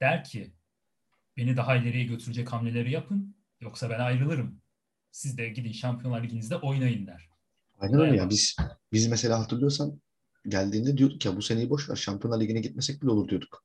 der 0.00 0.24
ki 0.24 0.52
beni 1.36 1.56
daha 1.56 1.76
ileriye 1.76 2.04
götürecek 2.04 2.52
hamleleri 2.52 2.90
yapın 2.90 3.36
yoksa 3.60 3.90
ben 3.90 4.00
ayrılırım. 4.00 4.60
Siz 5.10 5.38
de 5.38 5.48
gidin 5.48 5.72
Şampiyonlar 5.72 6.22
Ligi'nizde 6.22 6.56
oynayın 6.56 7.06
der. 7.06 7.28
Aynen 7.78 8.00
öyle 8.00 8.16
ya. 8.16 8.30
Biz, 8.30 8.56
biz 8.92 9.06
mesela 9.08 9.40
hatırlıyorsan 9.40 10.00
geldiğinde 10.48 10.96
diyorduk 10.96 11.24
ya 11.24 11.36
bu 11.36 11.42
seneyi 11.42 11.70
boş 11.70 11.90
ver. 11.90 11.96
Şampiyonlar 11.96 12.40
Ligi'ne 12.40 12.60
gitmesek 12.60 13.02
bile 13.02 13.10
olur 13.10 13.28
diyorduk. 13.28 13.64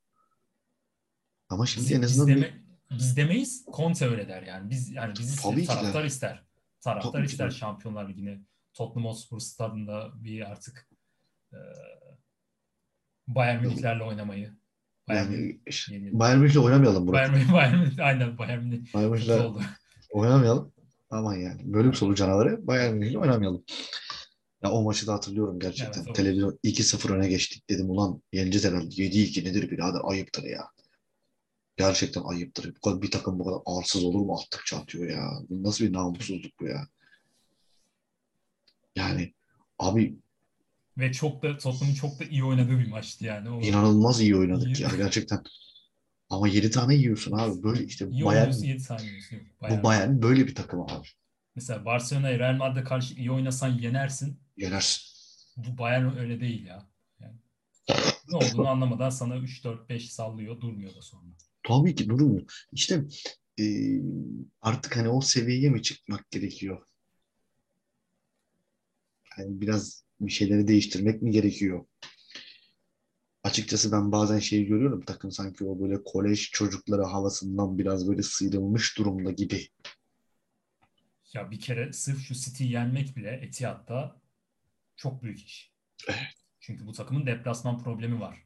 Ama 1.50 1.66
şimdi 1.66 1.86
Biz, 1.86 1.94
en 1.94 2.02
biz, 2.02 2.12
azından 2.12 2.36
deme, 2.36 2.62
biz 2.92 3.18
demeyiz. 3.18 3.66
Conte 3.76 4.08
öyle 4.08 4.28
der 4.28 4.44
yani. 4.44 4.70
Biz 4.70 4.92
yani 4.92 5.14
bizi 5.20 5.42
Tabii 5.42 5.66
taraftar 5.66 6.04
de. 6.04 6.08
ister. 6.08 6.44
Taraftar 6.82 7.12
Tabii 7.12 7.26
ister 7.26 7.52
de. 7.52 7.56
Şampiyonlar 7.56 8.10
Ligi'ni. 8.10 8.42
Tottenham 8.74 9.10
Hotspur 9.10 9.40
stadında 9.40 10.12
bir 10.24 10.52
artık 10.52 10.90
e, 11.54 11.60
Bayern 13.28 13.64
Münih'lerle 13.64 14.04
oynamayı. 14.04 14.54
Bayern 15.08 15.32
yani 15.32 15.60
Bayern 16.20 16.40
Münih'le 16.40 16.58
oynamayalım 16.58 17.08
Burak. 17.08 17.20
Bayern 17.20 17.34
Münih, 17.34 17.54
Bayern 17.54 17.78
Münih, 17.78 18.06
aynen 18.06 18.38
Bayern 18.38 18.64
Münih 18.64 18.94
Bayern 18.94 19.12
Münih'le. 19.12 19.62
Oynamayalım. 20.16 20.74
Aman 21.10 21.36
yani. 21.36 21.62
Böyle 21.74 21.88
bir 21.88 21.94
soru 21.94 22.16
canavarı 22.16 22.68
Bayern 22.68 22.94
Münih'le 22.94 23.16
oynamayalım. 23.16 23.64
Ya 24.64 24.72
o 24.72 24.84
maçı 24.84 25.08
da 25.08 25.14
hatırlıyorum 25.14 25.60
gerçekten. 25.60 26.04
Evet, 26.06 26.16
Televizyon 26.16 26.60
2-0 26.64 27.14
öne 27.14 27.28
geçtik 27.28 27.70
dedim 27.70 27.90
ulan 27.90 28.22
yeneceğiz 28.34 28.66
herhalde. 28.66 28.96
7-2 28.96 29.46
nedir 29.46 29.72
birader 29.72 30.00
ayıptır 30.04 30.44
ya. 30.44 30.68
Gerçekten 31.78 32.22
ayıptır. 32.22 32.76
Bu 32.76 32.80
kadar, 32.82 33.02
bir 33.02 33.12
takım 33.12 33.40
bu 33.40 33.46
kadar 33.46 33.60
arsız 33.66 34.04
olur 34.04 34.20
mu 34.20 34.38
attıkça 34.40 34.78
atıyor 34.78 35.10
ya. 35.10 35.32
Nasıl 35.50 35.86
bir 35.86 35.94
namussuzluk 35.94 36.60
bu 36.60 36.66
ya. 36.66 36.88
Yani 38.96 39.34
abi 39.80 40.16
Ve 40.98 41.12
çok 41.12 41.44
da 41.44 41.58
Tottenham'ın 41.58 41.96
çok 41.96 42.20
da 42.20 42.24
iyi 42.24 42.44
oynadığı 42.44 42.80
bir 42.80 42.88
maçtı 42.88 43.26
yani. 43.26 43.50
O, 43.50 43.62
inanılmaz 43.62 44.22
iyi 44.22 44.36
oynadık 44.38 44.80
İyi. 44.80 44.84
ya 44.84 44.90
gerçekten. 44.98 45.44
Ama 46.30 46.48
7 46.48 46.72
tane 46.72 46.96
yiyorsun 46.96 47.32
abi. 47.32 47.64
Böyle 47.64 47.84
işte 47.84 48.08
iyi 48.10 48.26
Bayern, 48.26 48.42
oynuyorsun 48.42 48.66
7 48.66 48.84
tane 48.84 49.06
yiyorsun. 49.06 49.40
Bayern. 49.62 49.80
bu 49.80 49.84
Bayern 49.84 50.22
böyle 50.22 50.48
bir 50.48 50.56
takım 50.56 50.82
abi. 50.82 51.08
Mesela 51.56 51.86
Barcelona'ya 51.86 52.40
Real 52.40 52.56
Madrid'e 52.56 52.84
karşı 52.84 53.14
iyi 53.14 53.32
oynasan 53.32 53.70
yenersin. 53.70 54.40
Yenersin. 54.58 55.16
Bu 55.58 55.78
Bayern 55.78 56.18
öyle 56.18 56.40
değil 56.40 56.66
ya. 56.66 56.90
Yani, 57.20 57.36
ne 58.30 58.38
olduğunu 58.38 58.68
anlamadan 58.68 59.10
sana 59.10 59.36
3-4-5 59.36 60.00
sallıyor 60.00 60.62
durmuyor 60.62 60.96
da 60.96 61.02
sonra. 61.02 61.24
Tabii 61.64 61.96
ki 61.96 62.10
durmuyor. 62.10 62.66
İşte 62.72 63.04
e, 63.60 63.66
artık 64.62 64.98
hani 64.98 65.10
o 65.10 65.22
seviyeye 65.22 65.70
mi 65.70 65.82
çıkmak 65.82 66.32
gerekiyor? 66.32 66.86
Yani 69.38 69.62
biraz 69.62 70.06
bir 70.20 70.32
şeyleri 70.32 70.68
değiştirmek 70.68 71.22
mi 71.22 71.32
gerekiyor? 71.32 71.86
Açıkçası 73.46 73.92
ben 73.92 74.12
bazen 74.12 74.40
şeyi 74.40 74.66
görüyorum. 74.66 75.02
Takım 75.02 75.32
sanki 75.32 75.66
o 75.66 75.80
böyle 75.80 76.04
kolej 76.04 76.52
çocukları 76.52 77.04
havasından 77.04 77.78
biraz 77.78 78.08
böyle 78.08 78.24
sıyrılmış 78.24 78.98
durumda 78.98 79.32
gibi. 79.32 79.68
Ya 81.34 81.52
bir 81.52 81.60
kere 81.60 81.94
sırf 81.94 82.22
şu 82.22 82.36
City'yi 82.36 82.72
yenmek 82.72 83.16
bile 83.16 83.30
Etihad'da 83.32 84.22
çok 84.96 85.24
büyük 85.24 85.40
iş. 85.40 85.72
Evet. 86.08 86.18
Çünkü 86.60 86.88
bu 86.88 86.94
takımın 86.94 87.26
deplasman 87.26 87.84
problemi 87.84 88.20
var. 88.20 88.46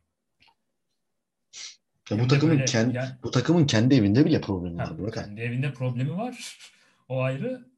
Ya 2.09 2.19
bu 2.19 2.27
takımın 2.27 2.55
böyle 2.55 2.65
kendi 2.65 2.95
yani- 2.95 3.15
bu 3.23 3.31
takımın 3.31 3.65
kendi 3.65 3.95
evinde 3.95 4.25
bile 4.25 4.41
problemi 4.41 4.77
var 4.77 4.97
Burak 4.97 5.13
kendi 5.13 5.41
evinde 5.41 5.73
problemi 5.73 6.17
var. 6.17 6.59
O 7.09 7.21
ayrı. 7.21 7.69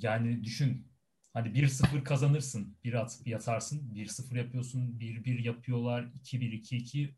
Yani 0.00 0.44
düşün. 0.44 0.89
Hani 1.32 1.48
1-0 1.48 2.04
kazanırsın. 2.04 2.76
Bir 2.84 2.94
at 2.94 3.20
yatarsın. 3.26 3.94
1-0 3.94 4.36
yapıyorsun. 4.38 4.98
1-1 4.98 5.42
yapıyorlar. 5.42 6.02
2-1, 6.02 6.52
2-2. 6.52 7.14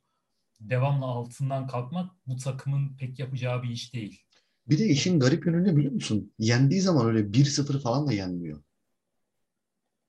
Devamlı 0.60 1.06
altından 1.06 1.66
kalkmak 1.66 2.10
bu 2.26 2.36
takımın 2.36 2.96
pek 2.96 3.18
yapacağı 3.18 3.62
bir 3.62 3.70
iş 3.70 3.94
değil. 3.94 4.22
Bir 4.68 4.78
de 4.78 4.86
işin 4.86 5.20
garip 5.20 5.46
yönü 5.46 5.64
ne 5.64 5.76
biliyor 5.76 5.92
musun? 5.92 6.32
Yendiği 6.38 6.80
zaman 6.80 7.06
öyle 7.06 7.32
1-0 7.32 7.82
falan 7.82 8.06
da 8.06 8.12
yenmiyor. 8.12 8.62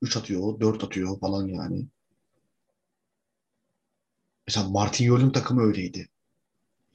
3 0.01 0.17
atıyor, 0.17 0.59
4 0.59 0.83
atıyor 0.83 1.19
falan 1.19 1.47
yani. 1.47 1.87
Mesela 4.47 4.69
Martin 4.69 5.05
Jol'ün 5.05 5.29
takımı 5.29 5.61
öyleydi. 5.61 6.09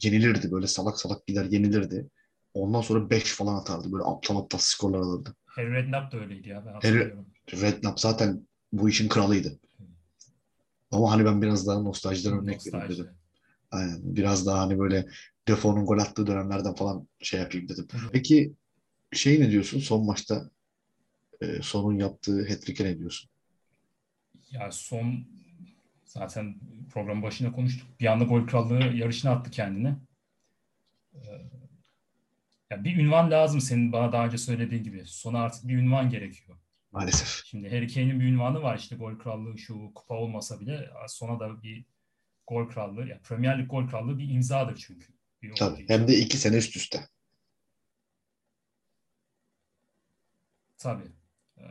Yenilirdi 0.02 0.52
böyle 0.52 0.66
salak 0.66 1.00
salak 1.00 1.26
gider 1.26 1.44
yenilirdi. 1.44 2.10
Ondan 2.54 2.80
sonra 2.80 3.10
5 3.10 3.32
falan 3.32 3.54
atardı. 3.54 3.92
Böyle 3.92 4.04
aptal 4.04 4.36
aptal 4.36 4.58
skorlar 4.58 4.98
alırdı. 4.98 5.36
Harry 5.58 5.72
Redknapp 5.72 6.12
da 6.12 6.18
öyleydi 6.18 6.48
ya. 6.48 6.66
Ben 6.66 6.72
hatırlıyorum. 6.72 7.26
Redknapp 7.52 8.00
zaten 8.00 8.46
bu 8.72 8.88
işin 8.88 9.08
kralıydı. 9.08 9.58
Ama 10.90 11.10
hani 11.10 11.24
ben 11.24 11.42
biraz 11.42 11.66
daha 11.66 11.80
nostaljiden 11.82 12.32
örnek 12.32 12.66
vereyim 12.66 12.80
Nostalji. 12.80 13.02
dedim. 13.02 13.14
Aynen. 13.70 14.00
Biraz 14.02 14.46
daha 14.46 14.60
hani 14.60 14.78
böyle 14.78 15.06
Defoe'nun 15.48 15.86
gol 15.86 15.98
attığı 15.98 16.26
dönemlerden 16.26 16.74
falan 16.74 17.08
şey 17.20 17.40
yapayım 17.40 17.68
dedim. 17.68 17.86
Peki 18.12 18.54
şey 19.12 19.40
ne 19.40 19.50
diyorsun? 19.50 19.78
Son 19.80 20.06
maçta 20.06 20.50
e, 21.40 21.62
Son'un 21.62 21.98
yaptığı 21.98 22.48
hat-trick'e 22.48 22.84
ne 22.84 22.98
diyorsun? 22.98 23.30
Ya 24.50 24.70
son 24.70 25.24
zaten 26.04 26.60
programın 26.92 27.22
başında 27.22 27.52
konuştuk. 27.52 28.00
Bir 28.00 28.06
anda 28.06 28.24
gol 28.24 28.46
krallığı 28.46 28.96
yarışına 28.96 29.30
attı 29.30 29.50
kendini. 29.50 29.94
Ee, 31.14 31.18
Ya 32.70 32.84
bir 32.84 32.96
ünvan 32.96 33.30
lazım 33.30 33.60
senin 33.60 33.92
bana 33.92 34.12
daha 34.12 34.26
önce 34.26 34.38
söylediğin 34.38 34.82
gibi. 34.82 35.02
Sona 35.06 35.42
artık 35.42 35.68
bir 35.68 35.76
ünvan 35.76 36.10
gerekiyor. 36.10 36.58
Maalesef. 36.92 37.44
Şimdi 37.44 37.70
Harry 37.70 37.88
Kane'in 37.88 38.20
bir 38.20 38.24
ünvanı 38.24 38.62
var 38.62 38.78
işte 38.78 38.96
gol 38.96 39.18
krallığı 39.18 39.58
şu 39.58 39.94
kupa 39.94 40.14
olmasa 40.14 40.60
bile 40.60 40.90
sona 41.08 41.40
da 41.40 41.62
bir 41.62 41.84
gol 42.46 42.68
krallığı. 42.68 43.06
Ya 43.08 43.20
Premier 43.22 43.58
Lig 43.58 43.70
gol 43.70 43.88
krallığı 43.88 44.18
bir 44.18 44.28
imzadır 44.28 44.76
çünkü. 44.76 45.12
Bir 45.42 45.54
Tabii. 45.54 45.74
için. 45.82 45.94
Hem 45.94 46.08
de 46.08 46.16
iki 46.16 46.36
sene 46.36 46.56
üst 46.56 46.76
üste. 46.76 47.08
Tabii. 50.78 51.12
Ee, 51.58 51.62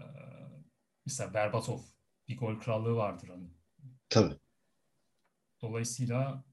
mesela 1.06 1.34
Berbatov 1.34 1.80
bir 2.28 2.38
gol 2.38 2.60
krallığı 2.60 2.96
vardır 2.96 3.28
hani. 3.28 3.48
Tabii. 4.10 4.36
Dolayısıyla 5.62 6.44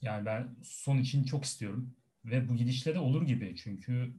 yani 0.00 0.26
ben 0.26 0.56
son 0.62 0.98
için 0.98 1.24
çok 1.24 1.44
istiyorum. 1.44 1.96
Ve 2.26 2.48
bu 2.48 2.56
gidişle 2.56 2.94
de 2.94 2.98
olur 2.98 3.22
gibi. 3.26 3.56
Çünkü 3.56 4.14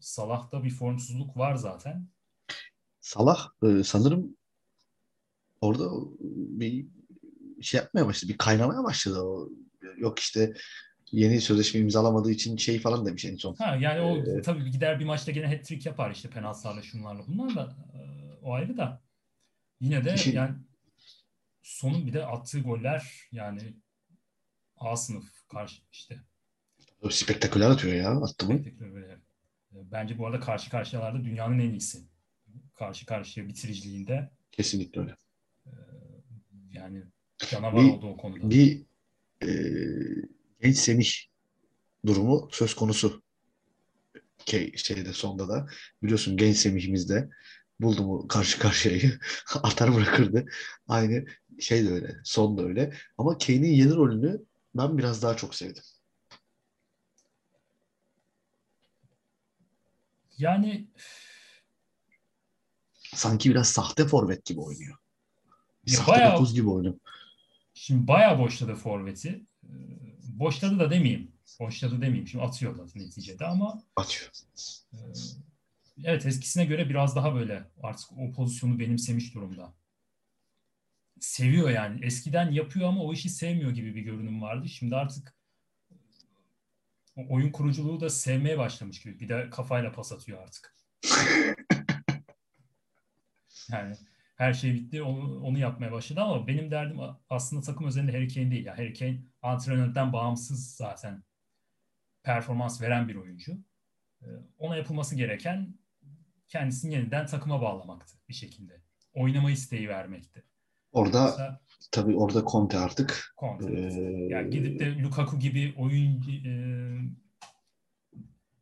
Salah'ta 0.00 0.64
bir 0.64 0.70
formsuzluk 0.70 1.36
var 1.36 1.54
zaten. 1.54 2.08
Salah 3.00 3.48
e, 3.62 3.84
sanırım 3.84 4.36
orada 5.60 5.90
bir 6.60 6.86
şey 7.60 7.78
yapmaya 7.80 8.06
başladı. 8.06 8.32
Bir 8.32 8.38
kaynamaya 8.38 8.84
başladı. 8.84 9.20
O, 9.20 9.48
yok 9.96 10.18
işte 10.18 10.54
yeni 11.12 11.40
sözleşme 11.40 11.80
imzalamadığı 11.80 12.30
için 12.30 12.56
şey 12.56 12.78
falan 12.80 13.06
demiş 13.06 13.24
en 13.24 13.36
son. 13.36 13.54
Ha 13.54 13.76
yani 13.76 14.00
o 14.00 14.16
Ee, 14.38 14.42
tabii 14.42 14.70
gider 14.70 15.00
bir 15.00 15.04
maçta 15.04 15.32
gene 15.32 15.46
hat-trick 15.46 15.88
yapar 15.88 16.10
işte 16.10 16.30
penaltılarla 16.30 16.82
şunlarla 16.82 17.22
bunlar 17.26 17.54
da 17.54 17.76
e, 17.94 17.98
o 18.42 18.52
ayrı 18.52 18.76
da 18.76 19.02
yine 19.80 20.04
de 20.04 20.14
İşin- 20.14 20.32
yani 20.32 20.54
sonun 21.62 22.06
bir 22.06 22.12
de 22.12 22.26
attığı 22.26 22.60
goller 22.60 23.12
yani 23.32 23.74
A 24.76 24.96
sınıf 24.96 25.48
karşı 25.48 25.82
işte 25.92 26.20
Spektaküler 27.10 27.70
atıyor 27.70 27.94
ya 27.94 28.10
attı 28.10 28.46
mı? 28.46 28.52
spektaküler 28.58 28.94
böyle. 28.94 29.12
E, 29.72 29.90
Bence 29.92 30.18
bu 30.18 30.26
arada 30.26 30.40
karşı 30.40 30.70
karşıyalarda 30.70 31.24
dünyanın 31.24 31.58
en 31.58 31.70
iyisi. 31.70 31.98
Karşı 32.74 33.06
karşıya 33.06 33.48
bitiriciliğinde 33.48 34.30
Kesinlikle 34.52 35.00
öyle. 35.00 35.16
yani 36.72 37.02
canavar 37.50 37.84
Bir- 37.84 37.90
oldu 37.90 38.06
o 38.06 38.16
konuda. 38.16 38.50
Bir 38.50 38.82
e, 39.42 39.48
genç 40.62 40.76
Semih 40.76 41.10
durumu 42.06 42.48
söz 42.52 42.74
konusu. 42.74 43.22
Ke, 44.46 44.76
şeyde 44.76 45.12
sonda 45.12 45.48
da 45.48 45.66
biliyorsun 46.02 46.36
genç 46.36 46.56
Semih'imiz 46.56 47.08
de 47.08 47.30
buldu 47.80 48.02
mu 48.02 48.28
karşı 48.28 48.58
karşıyayı 48.58 49.18
atar 49.54 49.94
bırakırdı. 49.94 50.46
Aynı 50.88 51.24
şey 51.60 51.84
de 51.84 51.90
öyle. 51.90 52.16
Son 52.24 52.58
da 52.58 52.62
öyle. 52.62 52.92
Ama 53.18 53.38
Kane'in 53.38 53.72
yeni 53.74 53.94
rolünü 53.94 54.40
ben 54.74 54.98
biraz 54.98 55.22
daha 55.22 55.36
çok 55.36 55.54
sevdim. 55.54 55.82
Yani 60.38 60.86
Sanki 63.14 63.50
biraz 63.50 63.68
sahte 63.68 64.06
forvet 64.06 64.44
gibi 64.44 64.60
oynuyor. 64.60 64.96
Bir 65.86 65.92
Ya 65.92 65.98
sahte 65.98 66.12
bayağı- 66.12 66.34
dokuz 66.34 66.54
gibi 66.54 66.68
oynuyor. 66.70 66.94
Şimdi 67.74 68.06
bayağı 68.08 68.38
boşladı 68.38 68.74
forveti. 68.74 69.44
Ee, 69.64 69.68
Boşladı 70.28 70.78
da 70.78 70.90
demeyeyim. 70.90 71.32
Boşladı 71.60 71.94
demeyeyim. 72.00 72.28
Şimdi 72.28 72.44
atıyor 72.44 72.78
da 72.78 72.82
neticede 72.94 73.46
ama 73.46 73.82
Atıyor. 73.96 74.30
e, 74.92 74.96
evet 76.04 76.26
eskisine 76.26 76.64
göre 76.64 76.88
biraz 76.88 77.16
daha 77.16 77.34
böyle 77.34 77.64
artık 77.82 78.12
o 78.18 78.32
pozisyonu 78.32 78.78
benimsemiş 78.78 79.34
durumda. 79.34 79.74
Seviyor 81.20 81.70
yani. 81.70 82.04
Eskiden 82.04 82.50
yapıyor 82.52 82.88
ama 82.88 83.02
o 83.02 83.12
işi 83.12 83.28
sevmiyor 83.30 83.70
gibi 83.70 83.94
bir 83.94 84.02
görünüm 84.02 84.42
vardı. 84.42 84.68
Şimdi 84.68 84.96
artık 84.96 85.34
oyun 87.16 87.52
kuruculuğu 87.52 88.00
da 88.00 88.10
sevmeye 88.10 88.58
başlamış 88.58 89.00
gibi. 89.00 89.20
Bir 89.20 89.28
de 89.28 89.50
kafayla 89.50 89.92
pas 89.92 90.12
atıyor 90.12 90.42
artık. 90.42 90.74
Yani 93.72 93.96
her 94.36 94.54
şey 94.54 94.74
bitti 94.74 95.02
onu, 95.02 95.40
onu 95.40 95.58
yapmaya 95.58 95.92
başladı 95.92 96.20
ama 96.20 96.46
benim 96.46 96.70
derdim 96.70 96.98
aslında 97.30 97.62
takım 97.62 97.86
özelinde 97.86 98.12
Harry 98.12 98.28
Kane 98.28 98.50
değil. 98.50 98.66
Yani 98.66 98.76
Harry 98.76 98.94
Kane 98.94 99.22
antrenörden 99.42 100.12
bağımsız 100.12 100.76
zaten 100.76 101.22
performans 102.22 102.82
veren 102.82 103.08
bir 103.08 103.14
oyuncu. 103.14 103.52
Ee, 104.22 104.26
ona 104.58 104.76
yapılması 104.76 105.16
gereken 105.16 105.74
kendisini 106.48 106.94
yeniden 106.94 107.26
takıma 107.26 107.62
bağlamaktı 107.62 108.16
bir 108.28 108.34
şekilde. 108.34 108.80
Oynama 109.14 109.50
isteği 109.50 109.88
vermekti. 109.88 110.44
Orada 110.94 111.24
Mesela, 111.24 111.60
tabii 111.90 112.16
orada 112.16 112.44
Conte 112.46 112.78
artık 112.78 113.34
Conte. 113.40 113.72
Ee, 113.72 114.26
yani 114.30 114.50
gidip 114.50 114.80
de 114.80 115.02
Lukaku 115.02 115.38
gibi 115.38 115.74
oyun 115.78 116.22
e, 116.22 116.52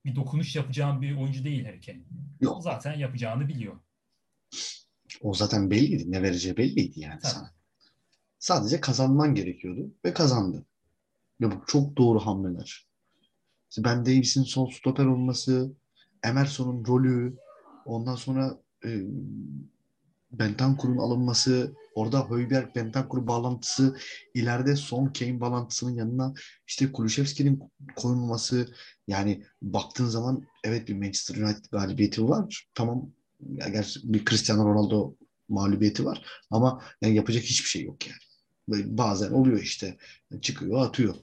bir 0.05 0.16
dokunuş 0.16 0.57
yapacağım 0.57 1.03
bir 1.03 1.16
oyuncu 1.16 1.45
değil 1.45 1.64
Harry 1.64 1.81
Kane. 1.81 2.03
Yok. 2.40 2.57
O 2.57 2.61
zaten 2.61 2.99
yapacağını 2.99 3.49
biliyor. 3.49 3.75
O 5.21 5.35
zaten 5.35 5.71
belliydi. 5.71 6.11
Ne 6.11 6.23
vereceği 6.23 6.57
belliydi 6.57 7.01
yani 7.01 7.21
Tabii. 7.21 7.33
sana. 7.33 7.51
Sadece 8.38 8.81
kazanman 8.81 9.35
gerekiyordu 9.35 9.95
ve 10.05 10.14
kazandı. 10.14 10.66
Ve 11.40 11.51
bu 11.51 11.64
çok 11.66 11.97
doğru 11.97 12.18
hamleler. 12.18 12.87
İşte 13.71 13.85
ben 13.85 14.07
Davis'in 14.07 14.42
sol 14.42 14.71
stoper 14.71 15.05
olması, 15.05 15.73
Emerson'un 16.25 16.87
rolü, 16.87 17.37
ondan 17.85 18.14
sonra 18.14 18.59
e, 18.85 19.01
Bentancur'un 20.33 20.99
alınması, 20.99 21.75
orada 21.95 22.31
Höyberg 22.31 22.77
Bentancur 22.77 23.27
bağlantısı, 23.27 23.97
ileride 24.35 24.77
son 24.77 25.07
Kane 25.07 25.40
bağlantısının 25.40 25.95
yanına 25.95 26.35
işte 26.66 26.92
Kulüşevski'nin 26.92 27.61
koyulması. 27.97 28.75
Yani 29.09 29.45
baktığın 29.62 30.07
zaman 30.07 30.42
evet 30.64 30.88
bir 30.88 30.95
Manchester 30.95 31.37
United 31.37 31.64
galibiyeti 31.73 32.29
var. 32.29 32.68
Tamam 32.75 33.11
ya 33.40 33.68
gerçi 33.68 34.01
bir 34.05 34.25
Cristiano 34.25 34.64
Ronaldo 34.64 35.14
mağlubiyeti 35.49 36.05
var 36.05 36.27
ama 36.51 36.83
yani 37.03 37.14
yapacak 37.14 37.42
hiçbir 37.42 37.68
şey 37.68 37.83
yok 37.83 38.07
yani. 38.07 38.18
Bazen 38.99 39.33
oluyor 39.33 39.61
işte. 39.61 39.97
Çıkıyor, 40.40 40.87
atıyor. 40.87 41.14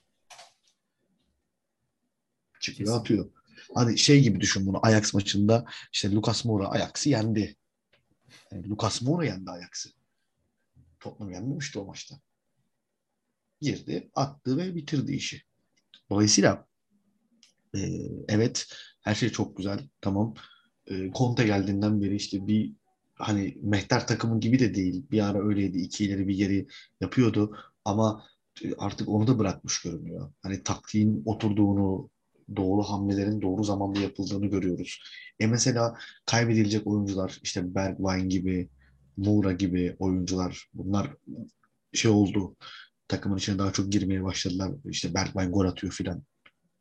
Çıkıyor, 2.59 2.87
Kesin. 2.87 2.99
atıyor. 2.99 3.31
Hani 3.75 3.97
şey 3.97 4.21
gibi 4.21 4.41
düşün 4.41 4.67
bunu 4.67 4.79
Ajax 4.83 5.13
maçında 5.13 5.65
işte 5.93 6.11
Lucas 6.11 6.45
Moura 6.45 6.69
Ajax'ı 6.69 7.09
yendi. 7.09 7.55
Yani 8.51 8.69
Lucas 8.69 9.01
Moura 9.01 9.25
yendi 9.25 9.51
Ajax'ı. 9.51 9.89
Tottenham 10.99 11.31
yenmemişti 11.33 11.79
o 11.79 11.85
maçta. 11.85 12.15
Girdi, 13.61 14.09
attı 14.15 14.57
ve 14.57 14.75
bitirdi 14.75 15.13
işi. 15.13 15.41
Dolayısıyla 16.09 16.67
e, 17.75 17.79
evet 18.27 18.67
her 19.01 19.15
şey 19.15 19.29
çok 19.29 19.57
güzel. 19.57 19.89
Tamam. 20.01 20.33
E, 20.87 21.11
Conte 21.11 21.45
geldiğinden 21.45 22.01
beri 22.01 22.15
işte 22.15 22.47
bir 22.47 22.73
hani 23.15 23.57
Mehter 23.61 24.07
takımı 24.07 24.39
gibi 24.39 24.59
de 24.59 24.75
değil. 24.75 25.05
Bir 25.11 25.29
ara 25.29 25.47
öyleydi. 25.47 25.77
iki 25.77 26.05
ileri 26.05 26.27
bir 26.27 26.35
geri 26.35 26.67
yapıyordu. 27.01 27.57
Ama 27.85 28.25
artık 28.77 29.09
onu 29.09 29.27
da 29.27 29.39
bırakmış 29.39 29.81
görünüyor. 29.81 30.33
Hani 30.41 30.63
taktiğin 30.63 31.23
oturduğunu, 31.25 32.09
doğru 32.55 32.83
hamlelerin 32.83 33.41
doğru 33.41 33.63
zamanda 33.63 33.99
yapıldığını 33.99 34.45
görüyoruz. 34.45 35.01
E 35.39 35.47
mesela 35.47 35.97
kaybedilecek 36.25 36.87
oyuncular 36.87 37.39
işte 37.43 37.75
Bergwijn 37.75 38.29
gibi, 38.29 38.69
Moura 39.17 39.51
gibi 39.51 39.95
oyuncular 39.99 40.67
bunlar 40.73 41.13
şey 41.93 42.11
oldu. 42.11 42.55
Takımın 43.07 43.37
içine 43.37 43.59
daha 43.59 43.73
çok 43.73 43.91
girmeye 43.91 44.23
başladılar. 44.23 44.71
İşte 44.85 45.13
Bergwijn 45.13 45.51
gol 45.51 45.65
atıyor 45.65 45.93
filan. 45.93 46.23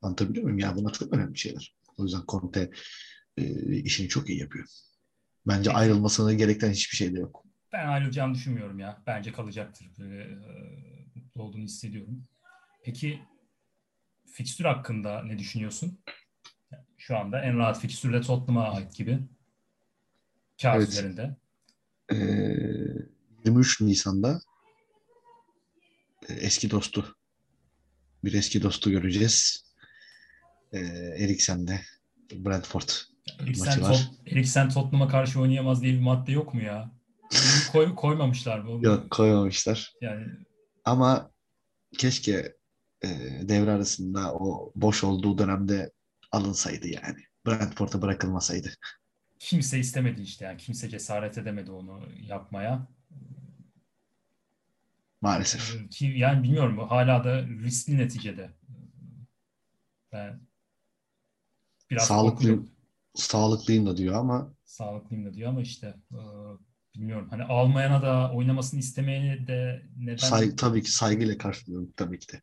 Anlatabiliyor 0.03 0.45
muyum? 0.45 0.59
Ya 0.59 0.77
bunlar 0.77 0.93
çok 0.93 1.13
önemli 1.13 1.39
şeyler. 1.39 1.77
O 1.97 2.03
yüzden 2.03 2.23
Conte 2.29 2.71
e, 3.37 3.77
işini 3.77 4.09
çok 4.09 4.31
iyi 4.31 4.41
yapıyor. 4.41 4.67
Bence 5.47 5.71
ayrılmasına 5.71 6.33
gerekten 6.33 6.71
hiçbir 6.71 6.97
şey 6.97 7.15
de 7.15 7.19
yok. 7.19 7.45
Ben 7.73 7.89
ayrılacağını 7.89 8.35
düşünmüyorum 8.35 8.79
ya. 8.79 9.03
Bence 9.07 9.33
kalacaktır. 9.33 9.87
Böyle, 9.99 10.23
e, 10.23 10.39
mutlu 11.15 11.43
olduğunu 11.43 11.63
hissediyorum. 11.63 12.25
Peki 12.85 13.21
fikstür 14.33 14.65
hakkında 14.65 15.23
ne 15.23 15.39
düşünüyorsun? 15.39 15.99
Şu 16.97 17.17
anda 17.17 17.41
en 17.41 17.59
rahat 17.59 17.81
fikstürle 17.81 18.21
Tottenham'a 18.21 18.73
ait 18.73 18.95
gibi. 18.95 19.19
Kağıt 20.63 20.77
evet. 20.77 20.89
üzerinde. 20.89 21.37
Ee, 22.13 22.17
23 23.45 23.81
Nisan'da 23.81 24.41
e, 26.29 26.35
eski 26.35 26.71
dostu 26.71 27.17
bir 28.25 28.33
eski 28.33 28.63
dostu 28.63 28.91
göreceğiz. 28.91 29.65
Ee, 30.73 30.79
Eriksen'de 31.19 31.81
Brentford 32.33 32.89
Eriksen, 33.41 33.81
Tot 33.81 34.11
Eriksen 34.27 34.69
Tottenham'a 34.69 35.09
karşı 35.09 35.41
oynayamaz 35.41 35.83
diye 35.83 35.95
bir 35.95 36.01
madde 36.01 36.33
yok 36.33 36.55
mu 36.55 36.63
ya? 36.63 36.91
Koy, 37.73 37.95
koymamışlar 37.95 38.59
mı? 38.59 38.87
Yok 38.87 39.11
koymamışlar. 39.11 39.93
Yani 40.01 40.27
ama 40.85 41.31
keşke 41.99 42.58
e, 43.05 43.09
devre 43.49 43.71
arasında 43.71 44.35
o 44.35 44.73
boş 44.77 45.05
olduğu 45.05 45.39
dönemde 45.39 45.93
alınsaydı 46.33 46.89
yani. 46.89 47.19
Brentford'a 47.47 48.03
bırakılmasaydı. 48.03 48.71
Kimse 49.39 49.79
istemedi 49.79 50.23
işte 50.23 50.45
yani. 50.45 50.57
Kimse 50.57 50.89
cesaret 50.89 51.39
edemedi 51.39 51.71
onu 51.71 52.01
yapmaya. 52.27 52.89
Maalesef. 55.21 55.91
Ki, 55.91 56.07
yani 56.07 56.43
bilmiyorum 56.43 56.79
hala 56.79 57.25
da 57.25 57.43
riskli 57.47 57.99
neticede. 57.99 58.51
Ben 60.13 60.41
biraz 61.91 62.07
Sağlıklı, 62.07 62.63
sağlıklıyım 63.15 63.87
da 63.87 63.97
diyor 63.97 64.15
ama 64.15 64.53
sağlıklıyım 64.65 65.25
da 65.27 65.35
diyor 65.35 65.49
ama 65.49 65.61
işte 65.61 65.95
e, 66.13 66.21
bilmiyorum. 66.99 67.27
Hani 67.31 67.45
almayana 67.45 68.03
da 68.03 68.33
oynamasını 68.33 68.81
istemeyene 68.81 69.47
de 69.47 69.83
neden? 69.99 70.17
Say, 70.17 70.57
tabii 70.57 70.83
ki 70.83 70.93
saygıyla 70.93 71.39
karşılıyorum 71.39 71.93
tabii 71.97 72.19
ki 72.19 72.33
de. 72.33 72.43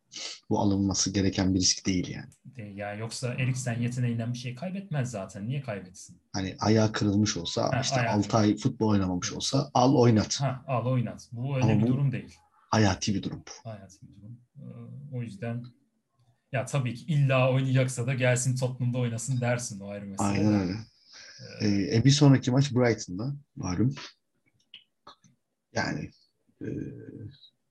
Bu 0.50 0.60
alınması 0.60 1.12
gereken 1.12 1.54
bir 1.54 1.60
risk 1.60 1.86
değil 1.86 2.08
yani. 2.08 2.30
Değil 2.56 2.76
yani 2.76 3.00
yoksa 3.00 3.34
Eriksen 3.34 3.80
yeteneğinden 3.80 4.32
bir 4.32 4.38
şey 4.38 4.54
kaybetmez 4.54 5.10
zaten. 5.10 5.48
Niye 5.48 5.62
kaybetsin? 5.62 6.20
Hani 6.32 6.56
ayağı 6.58 6.92
kırılmış 6.92 7.36
olsa 7.36 7.62
ha, 7.72 7.80
işte 7.80 8.08
6 8.08 8.36
ay 8.36 8.56
futbol 8.56 8.88
oynamamış 8.88 9.32
olsa 9.32 9.70
al 9.74 9.94
oynat. 9.94 10.40
Ha, 10.40 10.64
al 10.66 10.86
oynat. 10.86 11.28
Bu 11.32 11.56
öyle 11.56 11.64
Ama 11.64 11.78
bir 11.78 11.82
bu 11.82 11.86
durum 11.86 12.12
değil. 12.12 12.34
Hayati 12.70 13.14
bir 13.14 13.22
durum 13.22 13.42
bu. 13.46 13.70
Hayati 13.70 13.96
bir 14.02 14.16
durum. 14.16 14.40
Ee, 14.56 15.16
o 15.16 15.22
yüzden 15.22 15.64
ya 16.52 16.64
tabii 16.64 16.94
ki 16.94 17.04
illa 17.04 17.52
oynayacaksa 17.52 18.06
da 18.06 18.14
gelsin 18.14 18.56
Tottenham'da 18.56 18.98
oynasın 18.98 19.40
dersin 19.40 19.80
o 19.80 19.88
ayrı 19.88 20.06
mesele. 20.06 20.28
Aynen 20.28 20.60
öyle. 20.60 20.76
Ee, 21.60 21.96
e, 21.96 22.04
bir 22.04 22.10
sonraki 22.10 22.50
maç 22.50 22.74
Brighton'da 22.74 23.34
malum. 23.56 23.94
Yani 25.76 26.10
e, 26.62 26.66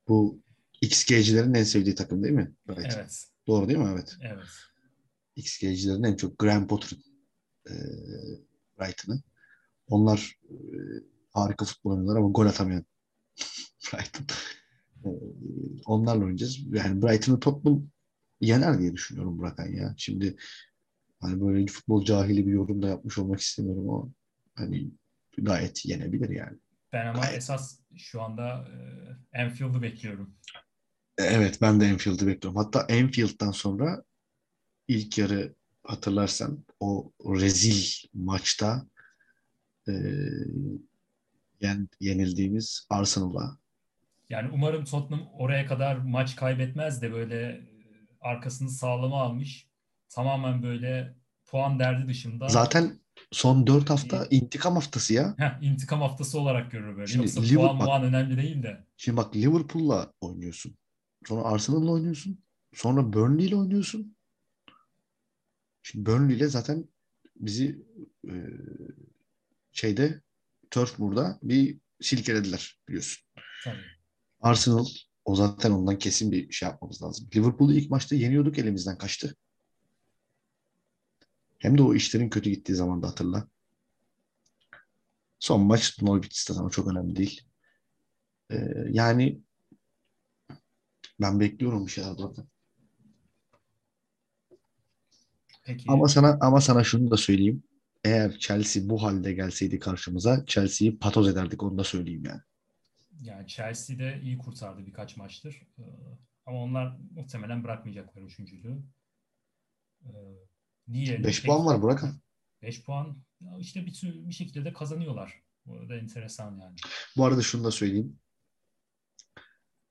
bu 0.08 0.42
XG'cilerin 0.82 1.54
en 1.54 1.64
sevdiği 1.64 1.96
takım 1.96 2.24
değil 2.24 2.34
mi? 2.34 2.54
Brighton. 2.68 3.00
Evet. 3.00 3.26
Doğru 3.48 3.68
değil 3.68 3.80
mi? 3.80 3.90
Evet. 3.94 4.16
Evet. 4.22 4.48
XG'cilerin 5.36 6.04
en 6.04 6.16
çok 6.16 6.40
Graham 6.40 6.68
Potter 6.68 6.98
e, 7.70 7.74
Brighton'ı. 8.80 9.22
Onlar 9.88 10.40
e, 10.50 10.56
harika 11.32 11.66
futbol 11.66 11.92
oynuyorlar 11.92 12.20
ama 12.20 12.30
gol 12.30 12.46
atamayan 12.46 12.86
Brighton. 13.94 14.26
E, 15.06 15.10
onlarla 15.86 16.24
oynayacağız. 16.24 16.60
Yani 16.74 17.02
Brighton'ı 17.02 17.40
Tottenham 17.40 17.88
yener 18.42 18.80
diye 18.80 18.94
düşünüyorum 18.94 19.38
Burakan 19.38 19.68
ya. 19.68 19.96
Şimdi 19.98 20.36
hani 21.20 21.42
böyle 21.42 21.68
futbol 21.68 22.06
cahili 22.06 22.48
bir 22.48 22.52
yorum 22.52 22.82
da 22.82 22.88
yapmış 22.88 23.18
olmak 23.18 23.40
istemiyorum 23.40 23.90
ama 23.90 24.10
hani 24.56 24.92
gayet 25.38 25.86
yenebilir 25.86 26.30
yani. 26.30 26.58
Ben 26.96 27.06
ama 27.06 27.20
gayet. 27.20 27.38
esas 27.38 27.80
şu 27.96 28.22
anda 28.22 28.68
e, 29.34 29.40
Enfield'ı 29.42 29.82
bekliyorum. 29.82 30.36
Evet 31.18 31.62
ben 31.62 31.80
de 31.80 31.86
Enfield'ı 31.86 32.28
bekliyorum. 32.28 32.58
Hatta 32.58 32.86
Enfield'dan 32.90 33.52
sonra 33.52 34.04
ilk 34.88 35.18
yarı 35.18 35.56
hatırlarsan 35.84 36.66
o 36.80 37.12
rezil 37.26 38.10
maçta 38.14 38.86
e, 39.88 39.94
yen, 41.62 41.90
yenildiğimiz 42.00 42.88
Arsenal'a. 42.90 43.58
Yani 44.30 44.50
umarım 44.54 44.86
Tottenham 44.86 45.28
oraya 45.34 45.66
kadar 45.66 45.96
maç 45.96 46.36
kaybetmez 46.36 47.02
de 47.02 47.12
böyle 47.12 47.62
arkasını 48.22 48.70
sağlama 48.70 49.22
almış. 49.22 49.68
Tamamen 50.10 50.64
böyle 50.64 51.16
puan 51.46 51.80
derdi 51.80 52.08
dışında. 52.08 52.50
Zaten 52.50 53.00
son 53.32 53.68
dört 53.68 53.90
hafta 53.90 54.28
intikam 54.30 54.74
haftası 54.74 55.14
ya. 55.14 55.36
Heh, 55.38 55.62
intikam 55.62 56.02
haftası 56.02 56.40
olarak 56.40 56.72
görür 56.72 56.98
böyle. 56.98 57.08
Şimdi 57.08 57.26
Yoksa 57.26 57.42
Liverpool, 57.42 57.78
puan, 57.78 57.86
puan 57.86 58.04
önemli 58.04 58.38
değil 58.38 58.64
de. 58.64 58.86
Şimdi 58.98 59.18
bak 59.18 59.36
Liverpool'la 59.36 60.14
oynuyorsun. 60.22 60.78
Sonra 61.28 61.42
Arsenal'la 61.42 61.92
oynuyorsun. 61.92 62.44
Sonra 62.74 63.14
Burnley 63.14 63.46
ile 63.46 63.56
oynuyorsun. 63.56 64.16
Şimdi 65.84 66.06
Burnley 66.06 66.38
ile 66.38 66.48
zaten 66.48 66.86
bizi 67.36 67.86
e, 68.28 68.34
şeyde 69.72 70.22
Turf 70.72 71.00
burada 71.00 71.40
bir 71.44 71.80
silkelediler 72.02 72.80
biliyorsun. 72.88 73.26
Tabii. 73.64 73.78
Arsenal 74.40 74.86
o 75.26 75.36
zaten 75.36 75.72
ondan 75.72 76.00
kesin 76.00 76.32
bir 76.32 76.52
şey 76.52 76.70
yapmamız 76.70 77.04
lazım. 77.04 77.30
Liverpool'u 77.36 77.74
ilk 77.74 77.90
maçta 77.90 78.16
yeniyorduk 78.16 78.58
elimizden 78.58 78.98
kaçtı. 78.98 79.36
Hem 81.60 81.78
de 81.78 81.84
o 81.84 81.94
işlerin 81.94 82.30
kötü 82.30 82.50
gittiği 82.50 82.74
zaman 82.74 83.02
da 83.02 83.08
hatırla. 83.08 83.48
Son 85.40 85.62
maç 85.62 86.02
Norwich 86.02 86.36
Stad 86.36 86.56
ama 86.56 86.70
çok 86.70 86.88
önemli 86.88 87.16
değil. 87.16 87.42
Ee, 88.52 88.86
yani 88.90 89.40
ben 91.22 91.40
bekliyorum 91.40 91.86
bir 91.86 91.92
şeyler 91.92 92.18
burada. 92.18 92.46
Peki. 95.64 95.86
Ama 95.88 96.08
sana 96.08 96.38
ama 96.42 96.62
sana 96.62 96.84
şunu 96.84 97.12
da 97.12 97.18
söyleyeyim. 97.18 97.64
Eğer 98.04 98.38
Chelsea 98.40 98.90
bu 98.90 99.04
halde 99.04 99.34
gelseydi 99.34 99.80
karşımıza 99.80 100.46
Chelsea'yi 100.46 100.98
patoz 100.98 101.28
ederdik 101.28 101.64
onu 101.64 101.78
da 101.78 101.84
söyleyeyim 101.84 102.24
yani. 102.26 102.42
Yani 103.22 103.48
Chelsea 103.48 104.00
de 104.00 104.20
iyi 104.24 104.38
kurtardı 104.38 104.86
birkaç 104.86 105.18
maçtır. 105.18 105.68
Ee, 105.80 105.84
ama 106.46 106.64
onlar 106.64 106.98
muhtemelen 107.16 107.64
bırakmayacaklar 107.64 108.22
üçüncülüğü. 108.22 108.84
Diyelim. 110.94 111.24
5 111.24 111.36
Peki- 111.36 111.48
puan 111.48 111.66
var 111.66 111.82
Burak. 111.82 112.04
5 112.62 112.84
puan 112.84 113.18
işte 113.60 113.86
bir, 113.86 114.02
bir 114.04 114.34
şekilde 114.34 114.66
de 114.66 114.74
kazanıyorlar. 114.74 115.42
Bu 115.66 115.90
da 115.90 115.96
enteresan 115.96 116.60
yani. 116.60 116.76
Bu 117.18 117.26
arada 117.26 117.42
şunu 117.42 117.64
da 117.64 117.72
söyleyeyim. 117.72 118.20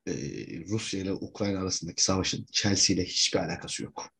Ee, 0.06 0.12
Rusya 0.68 1.00
ile 1.00 1.12
Ukrayna 1.12 1.60
arasındaki 1.60 2.04
savaşın 2.04 2.46
Chelsea 2.52 2.96
ile 2.96 3.04
hiçbir 3.04 3.38
alakası 3.38 3.82
yok. 3.82 4.10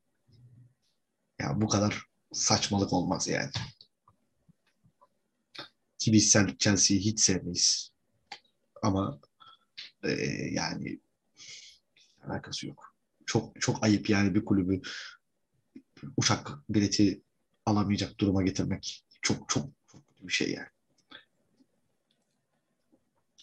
Ya 1.40 1.60
bu 1.60 1.68
kadar 1.68 2.02
saçmalık 2.32 2.92
olmaz 2.92 3.28
yani. 3.28 3.50
Ki 5.98 6.12
biz 6.12 6.30
sen 6.30 6.56
Chelsea'yi 6.58 7.04
hiç 7.04 7.20
sevmeyiz. 7.20 7.90
Ama 8.82 9.20
ee, 10.04 10.10
yani 10.50 11.00
alakası 12.28 12.66
yok. 12.66 12.96
Çok 13.26 13.60
çok 13.60 13.84
ayıp 13.84 14.10
yani 14.10 14.34
bir 14.34 14.44
kulübü 14.44 14.82
uçak 16.16 16.50
bileti 16.68 17.22
alamayacak 17.66 18.20
duruma 18.20 18.42
getirmek. 18.42 19.04
Çok 19.22 19.48
çok 19.48 19.68
çok 19.88 20.08
kötü 20.08 20.26
bir 20.28 20.32
şey 20.32 20.50
yani. 20.52 20.66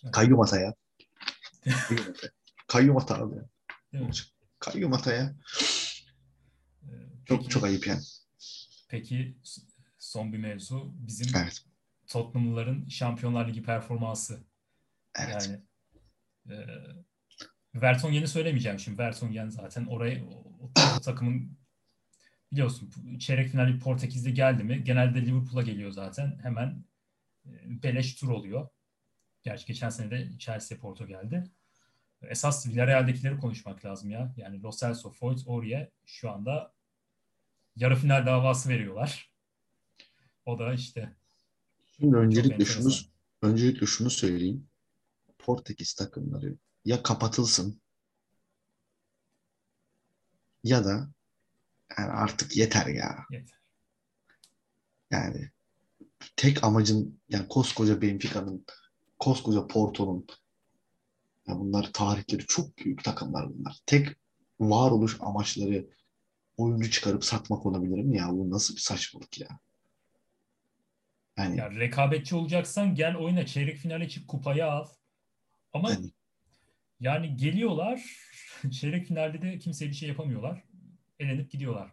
Ya. 0.04 0.12
Kayyum 0.12 0.40
hata. 0.40 0.74
Kayyum 2.68 2.96
hata 2.96 3.16
abi. 3.16 3.36
Kayyum 4.60 4.92
hata 4.92 5.14
ya. 5.14 5.36
Ee, 6.84 6.88
Çok 7.26 7.40
peki- 7.40 7.50
çok 7.50 7.64
ayıp 7.64 7.88
yani. 7.88 8.02
Peki 8.90 9.38
son 10.00 10.34
bir 10.34 10.38
mevzu 10.38 10.94
bizim 10.96 11.38
Evet. 11.38 11.66
Tottenham'lıların 12.08 12.88
Şampiyonlar 12.90 13.48
Ligi 13.48 13.64
performansı. 13.64 14.40
Evet. 15.16 15.50
Yani 15.50 15.62
e, 16.50 16.56
Vertonghen'i 17.76 18.28
söylemeyeceğim 18.28 18.80
şimdi. 18.80 18.98
Vertonghen 18.98 19.50
zaten 19.50 19.86
oraya 19.86 20.26
o, 20.26 20.44
o 20.98 21.00
takımın 21.02 21.58
biliyorsun 22.52 22.90
çeyrek 23.20 23.50
final 23.50 23.80
Portekiz'de 23.80 24.32
geldi 24.32 24.64
mi 24.64 24.84
genelde 24.84 25.22
Liverpool'a 25.26 25.62
geliyor 25.62 25.92
zaten. 25.92 26.40
Hemen 26.42 26.86
e, 27.46 27.84
beleş 27.84 28.16
tur 28.16 28.30
oluyor. 28.30 28.68
Gerçi 29.44 29.66
geçen 29.66 29.90
sene 29.90 30.12
de 30.12 30.30
Chelsea 30.40 30.78
Porto 30.78 31.08
geldi. 31.08 31.44
Esas 32.22 32.68
Villarreal'dekileri 32.68 33.38
konuşmak 33.38 33.86
lazım 33.86 34.10
ya. 34.10 34.34
Yani 34.38 34.64
Lo 34.64 34.72
Celso, 34.72 35.10
Foyt, 35.10 35.48
Aurier 35.48 35.90
şu 36.06 36.32
anda 36.32 36.74
yarı 37.76 37.96
final 37.96 38.26
davası 38.26 38.70
veriyorlar. 38.70 39.32
O 40.46 40.60
da 40.60 40.74
işte 40.74 41.16
Şimdi 42.02 42.18
öncelikle 42.18 42.66
şunu 42.66 42.94
öncelikle 43.42 43.86
şunu 43.86 44.10
söyleyeyim. 44.10 44.68
Portekiz 45.40 45.94
takımları 45.94 46.58
ya 46.86 47.04
kapatılsın 47.04 47.82
ya 50.64 50.86
da 50.86 51.10
yani 51.98 52.12
artık 52.12 52.58
yeter 52.58 52.86
ya. 52.86 53.26
Yeter. 53.32 53.58
Yani 55.12 55.50
tek 56.36 56.64
amacın 56.64 57.20
yani 57.30 57.48
koskoca 57.48 58.02
Benfica'nın, 58.02 58.66
koskoca 59.20 59.68
Porto'nun 59.68 60.28
ya 61.48 61.60
bunlar 61.60 61.94
tarihleri 61.94 62.46
çok 62.46 62.78
büyük 62.78 63.04
takımlar 63.04 63.50
bunlar. 63.54 63.78
Tek 63.86 64.08
varoluş 64.60 65.18
amaçları 65.20 65.88
oyuncu 66.58 66.92
çıkarıp 66.92 67.26
satmak 67.26 67.66
olabilir 67.66 68.04
mi 68.04 68.18
ya? 68.18 68.30
Bu 68.32 68.50
nasıl 68.50 68.76
bir 68.76 68.82
saçmalık 68.82 69.40
ya? 69.40 69.48
Yani, 71.38 71.58
Ya 71.58 71.72
rekabetçi 71.72 72.36
olacaksan 72.36 72.96
gel 72.96 73.16
oyna 73.16 73.46
çeyrek 73.46 73.78
finale 73.78 74.10
çık 74.10 74.28
kupayı 74.28 74.66
al. 74.66 74.88
Ama 75.74 75.90
yani 75.92 76.12
yani 77.00 77.36
geliyorlar 77.36 78.02
çeyrek 78.72 79.08
finalde 79.08 79.42
de 79.42 79.60
kimseye 79.60 79.90
bir 79.90 79.96
şey 79.96 80.10
yapamıyorlar. 80.10 80.64
Elenip 81.22 81.52
gidiyorlar. 81.52 81.92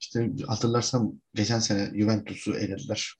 işte 0.00 0.32
hatırlarsam 0.46 1.12
geçen 1.34 1.58
sene 1.58 1.98
Juventus'u 2.00 2.56
elediler. 2.56 3.14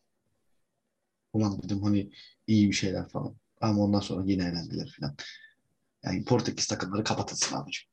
Ulan 1.33 1.63
dedim 1.63 1.83
hani 1.83 2.11
iyi 2.47 2.69
bir 2.69 2.75
şeyler 2.75 3.09
falan. 3.09 3.37
Ama 3.61 3.83
ondan 3.83 4.01
sonra 4.01 4.25
yine 4.27 4.43
elendiler 4.43 4.97
falan. 5.01 5.17
Yani 6.03 6.25
Portekiz 6.25 6.67
takımları 6.67 7.05
kapatılsın 7.05 7.57
abicim. 7.57 7.91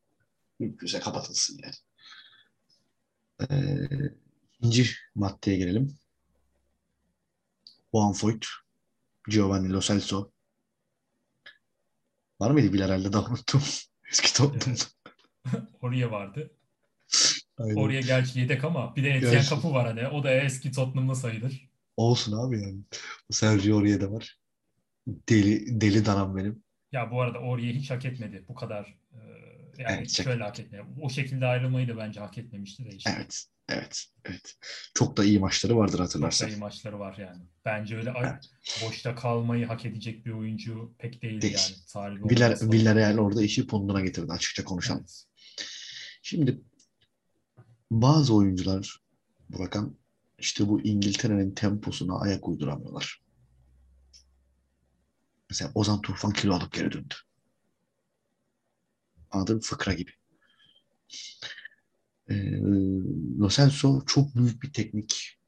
Mümkünse 0.60 1.00
kapatılsın 1.00 1.60
yani. 1.64 1.74
Ee, 3.52 3.88
ikinci 4.60 4.90
maddeye 5.16 5.58
gelelim. 5.58 5.98
Juan 7.94 8.14
Foyt, 8.14 8.46
Giovanni 9.30 9.74
Lo 9.74 9.82
Celso. 9.82 10.32
Var 12.40 12.52
mıydı 12.52 12.74
Villarreal'de 12.74 13.14
daha 13.14 13.30
unuttum. 13.30 13.62
Eski 14.12 14.34
Tottenham'da. 14.34 14.84
Oraya 15.82 16.12
vardı. 16.12 16.52
Aynen. 17.58 17.76
Oraya 17.76 18.02
gerçi 18.02 18.40
yedek 18.40 18.64
ama 18.64 18.96
bir 18.96 19.04
de 19.04 19.10
Etienne 19.10 19.36
Gerçi- 19.36 19.50
Kapı 19.50 19.74
var 19.74 19.88
hani. 19.88 20.08
O 20.08 20.24
da 20.24 20.32
eski 20.34 20.72
Tottenham'lı 20.72 21.16
sayılır. 21.16 21.70
Olsun 21.98 22.32
abi 22.38 22.62
yani. 22.62 22.80
Sergio 23.32 23.78
oraya 23.78 24.02
da 24.02 24.12
var. 24.12 24.38
Deli, 25.08 25.82
deli 25.82 26.06
danam 26.06 26.36
benim. 26.38 26.64
Ya 26.92 27.12
bu 27.12 27.22
arada 27.22 27.40
Oraya 27.40 27.72
hiç 27.74 27.92
hak 27.92 28.06
etmedi 28.06 28.46
bu 28.48 28.56
kadar. 28.56 28.98
e, 29.14 29.20
yani 29.78 29.98
Evet, 29.98 30.10
şöyle 30.12 30.44
hak 30.44 30.60
etmedi. 30.60 30.84
O 31.02 31.10
şekilde 31.10 31.46
ayrılmayı 31.46 31.88
da 31.88 31.98
bence 31.98 32.20
hak 32.20 32.38
etmemişti 32.38 32.86
de 32.86 32.90
işte. 32.96 33.14
Evet, 33.18 33.46
evet, 33.70 34.06
evet. 34.26 34.56
Çok 34.94 35.18
da 35.18 35.24
iyi 35.26 35.40
maçları 35.40 35.78
vardır 35.78 35.92
Çok 35.92 36.00
da 36.00 36.04
hatırlarsan. 36.04 36.50
iyi 36.50 36.58
maçları 36.58 37.00
var 37.00 37.18
yani. 37.18 37.42
Bence 37.66 37.98
öyle 37.98 38.14
Evet. 38.18 38.46
boşta 38.84 39.16
kalmayı 39.16 39.66
hak 39.66 39.86
edecek 39.86 40.26
bir 40.26 40.32
oyuncu 40.32 40.94
pek 41.00 41.22
değil, 41.22 41.42
Değil. 41.42 41.54
yani. 41.54 41.76
Tarihi 41.94 42.30
Villar. 42.30 42.58
Villarreal 42.62 43.18
orada 43.18 43.44
işi 43.44 43.68
punduna 43.68 44.02
getirdi 44.02 44.32
açıkça 44.32 44.64
konuşalım. 44.64 45.02
Evet. 45.02 45.26
Şimdi 46.22 46.62
bazı 48.02 48.36
oyuncular 48.36 49.06
Burakan 49.50 49.98
işte 50.40 50.68
bu 50.68 50.82
İngiltere'nin 50.82 51.52
temposuna 51.52 52.20
ayak 52.20 52.48
uyduramıyorlar. 52.48 53.22
Mesela 55.50 55.72
Ozan 55.76 56.02
Tufan 56.02 56.34
kilo 56.34 56.54
alıp 56.54 56.72
geri 56.74 56.92
döndü. 56.92 57.14
Anladın? 59.32 59.60
Fıkra 59.60 59.94
gibi. 59.94 60.12
Ee, 62.30 62.62
Lo 63.40 63.50
Celso 63.50 64.06
çok 64.06 64.36
büyük 64.36 64.64
bir 64.64 64.74
teknik. 64.74 65.40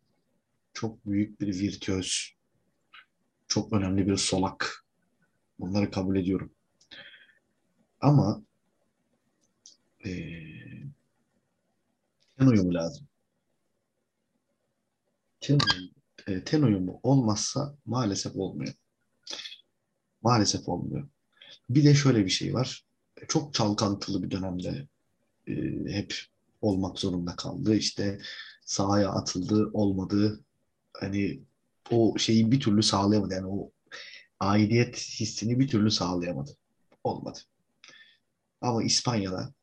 Çok 0.74 1.06
büyük 1.06 1.42
bir 1.42 1.48
virtüöz. 1.48 2.34
Çok 3.48 3.74
önemli 3.74 4.08
bir 4.08 4.18
solak. 4.18 4.86
Bunları 5.60 5.92
kabul 5.92 6.16
ediyorum. 6.16 6.52
Ama 8.02 8.44
ee, 10.06 10.28
ten 12.40 12.48
uyumu 12.48 12.74
lazım. 12.74 13.08
Ten, 15.40 15.60
e, 16.28 16.44
ten 16.44 16.62
uyumu 16.62 17.00
olmazsa 17.04 17.76
maalesef 17.86 18.36
olmuyor. 18.36 18.74
Maalesef 20.22 20.70
olmuyor. 20.70 21.08
Bir 21.70 21.84
de 21.84 21.96
şöyle 21.96 22.26
bir 22.26 22.30
şey 22.30 22.54
var. 22.54 22.86
Çok 23.28 23.54
çalkantılı 23.54 24.24
bir 24.24 24.32
dönemde 24.32 24.88
e, 25.48 25.54
hep 25.88 26.16
olmak 26.62 27.00
zorunda 27.00 27.36
kaldı. 27.36 27.76
İşte 27.76 28.20
sahaya 28.66 29.10
atıldı, 29.10 29.70
olmadı. 29.74 30.44
Hani 30.94 31.42
o 31.92 32.18
şeyi 32.18 32.52
bir 32.52 32.60
türlü 32.60 32.84
sağlayamadı. 32.84 33.34
Yani 33.34 33.48
o 33.48 33.72
aidiyet 34.40 34.98
hissini 34.98 35.60
bir 35.60 35.68
türlü 35.68 35.92
sağlayamadı. 35.92 36.52
Olmadı. 37.04 37.40
Ama 38.62 38.84
İspanya'da 38.84 39.54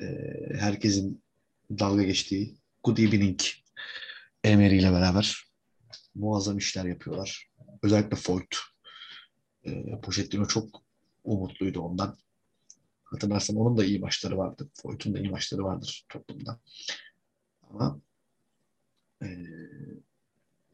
e, 0.00 0.06
herkesin 0.54 1.21
dalga 1.78 2.02
geçtiği 2.02 2.56
Good 2.84 2.98
Evening 2.98 3.40
Emery 4.44 4.78
ile 4.78 4.92
beraber 4.92 5.44
muazzam 6.14 6.58
işler 6.58 6.84
yapıyorlar. 6.84 7.50
Özellikle 7.82 8.16
Foyt. 8.16 8.56
E, 9.64 10.00
Pochettino 10.00 10.46
çok 10.46 10.82
umutluydu 11.24 11.80
ondan. 11.80 12.18
Hatırlarsan 13.04 13.56
onun 13.56 13.76
da 13.76 13.84
iyi 13.84 13.98
maçları 13.98 14.38
vardı. 14.38 14.70
Foyt'un 14.82 15.14
da 15.14 15.18
iyi 15.18 15.30
maçları 15.30 15.64
vardır 15.64 16.06
toplumda. 16.08 16.60
Ama 17.70 18.00
e, 19.22 19.26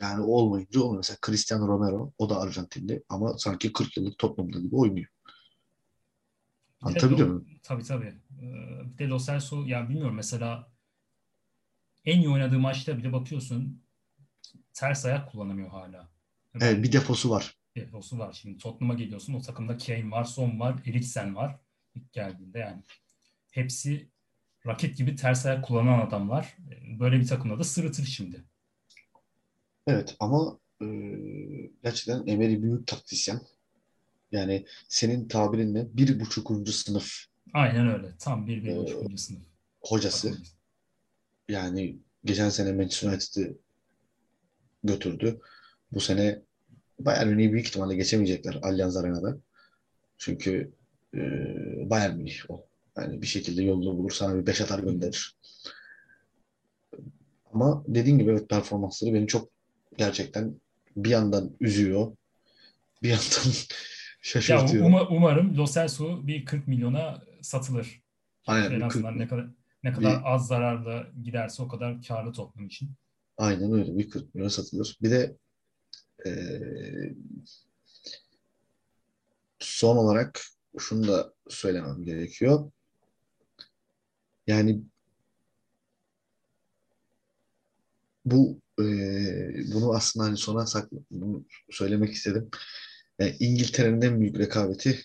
yani 0.01 0.23
olmayınca 0.23 0.81
olmuyor. 0.81 0.99
Mesela 0.99 1.19
Cristiano 1.27 1.69
Romero 1.69 2.13
o 2.19 2.31
da 2.31 2.41
Arjantinli 2.41 3.03
ama 3.09 3.39
sanki 3.39 3.73
40 3.73 3.97
yıllık 3.97 4.19
Tottenham'da 4.19 4.59
gibi 4.59 4.77
oynuyor. 4.77 5.09
Anlatabiliyor 6.81 7.29
muyum? 7.29 7.47
Tabii 7.63 7.83
tabii. 7.83 8.15
Ee, 8.43 8.81
Bir 8.93 8.99
de 8.99 9.09
Lo 9.09 9.19
Celso 9.19 9.65
yani 9.67 9.89
bilmiyorum 9.89 10.17
mesela 10.17 10.73
en 12.09 12.19
iyi 12.19 12.29
oynadığı 12.29 12.59
maçta 12.59 12.99
bile 12.99 13.13
bakıyorsun 13.13 13.83
ters 14.73 15.05
ayak 15.05 15.33
kullanamıyor 15.33 15.69
hala. 15.71 16.09
Evet 16.61 16.83
bir 16.85 16.93
defosu 16.93 17.31
var. 17.31 17.55
Defosu 17.77 18.19
var. 18.19 18.33
Şimdi 18.33 18.59
Tottenham'a 18.59 18.95
geliyorsun. 18.95 19.35
O 19.35 19.41
takımda 19.41 19.79
Kane 19.79 20.11
var, 20.11 20.25
Son 20.25 20.61
var, 20.61 20.83
Eriksen 20.87 21.37
var. 21.37 21.59
İlk 21.95 22.13
geldiğinde 22.13 22.59
yani. 22.59 22.83
Hepsi 23.51 24.09
raket 24.67 24.97
gibi 24.97 25.17
ters 25.17 25.47
ayak 25.47 25.65
kullanan 25.65 26.07
adamlar. 26.07 26.57
Böyle 27.01 27.21
bir 27.21 27.27
takımda 27.27 27.59
da 27.59 27.65
sırıtır 27.65 28.05
şimdi. 28.05 28.45
Evet 29.87 30.17
ama 30.21 30.59
e, 30.83 30.87
gerçekten 31.83 32.27
Emery 32.27 32.63
büyük 32.63 32.87
taktisyen. 32.87 33.41
Yani 34.33 34.67
senin 34.89 35.29
tabirinle 35.29 35.87
bir 35.97 36.21
buçukuncu 36.21 36.73
sınıf 36.73 37.25
Aynen 37.55 37.89
öyle. 37.89 38.17
Tam 38.19 38.47
bir, 38.47 38.65
bir 38.65 38.69
Ee, 38.69 38.77
buçukuncu 38.77 39.19
sınıf. 39.19 39.43
hocası. 39.81 40.39
Yani 41.49 41.99
geçen 42.25 42.49
sene 42.49 42.73
Manchester 42.73 43.09
United'ı 43.09 43.59
götürdü. 44.85 45.41
Bu 45.93 46.01
sene 46.01 46.43
Bayern 46.99 47.29
Münih'i 47.29 47.53
büyük 47.53 47.67
ihtimalle 47.67 47.97
geçemeyecekler 47.97 48.59
Allianz 48.63 48.97
Arena'da. 48.97 49.39
Çünkü 50.19 50.73
e, 51.15 51.21
Bayern 51.91 52.17
Münih 52.17 52.51
o. 52.51 52.67
Yani 52.97 53.23
bir 53.23 53.27
şekilde 53.27 53.63
yolunu 53.63 53.99
bulur 53.99 54.11
sana 54.11 54.37
bir 54.37 54.47
beş 54.47 54.61
atar 54.61 54.79
gönderir. 54.79 55.37
Ama 57.53 57.85
dediğin 57.89 58.19
gibi 58.19 58.31
evet 58.31 58.49
performansları 58.49 59.15
beni 59.15 59.27
çok 59.27 59.51
gerçekten 59.99 60.55
bir 60.97 61.11
yandan 61.11 61.57
üzüyor. 61.61 62.17
Bir 63.03 63.09
yandan 63.09 63.25
Ya 64.19 64.41
şaşırtıyor. 64.41 64.87
uma- 64.87 65.09
umarım 65.11 65.57
Lo 65.57 65.67
Celso 65.67 66.27
bir 66.27 66.45
40 66.45 66.69
milyona 66.69 67.23
satılır. 67.43 68.03
Aynen, 68.47 68.65
En 68.71 68.77
bir 68.77 68.81
40 68.81 68.91
azından 68.93 69.19
ne 69.19 69.29
kadar 69.29 69.47
ne 69.89 69.93
kadar 69.95 70.19
Bir- 70.19 70.35
az 70.35 70.47
zararla 70.47 71.07
giderse 71.23 71.63
o 71.63 71.69
kadar 71.69 72.03
karlı 72.03 72.33
toplum 72.33 72.67
için. 72.67 72.91
Aynen 73.37 73.73
öyle. 73.73 73.99
Bir 73.99 74.11
40 74.11 74.35
milyon 74.35 74.49
satılır. 74.49 74.99
Bir 75.03 75.11
de 75.11 75.37
eee, 76.27 77.15
son 79.59 79.97
olarak 79.97 80.41
şunu 80.79 81.09
da 81.09 81.35
söylemem 81.49 82.05
gerekiyor. 82.05 82.71
Yani 84.47 84.81
bu 88.25 88.61
eee, 88.81 89.65
bunu 89.75 89.95
aslında 89.95 90.27
hani 90.27 90.37
sona 90.37 90.67
saklı 90.67 90.99
bunu 91.11 91.45
söylemek 91.71 92.13
istedim. 92.13 92.51
Yani 93.19 93.37
İngiltere'nin 93.41 94.03
en 94.03 94.21
büyük 94.21 94.39
rekabeti 94.39 95.01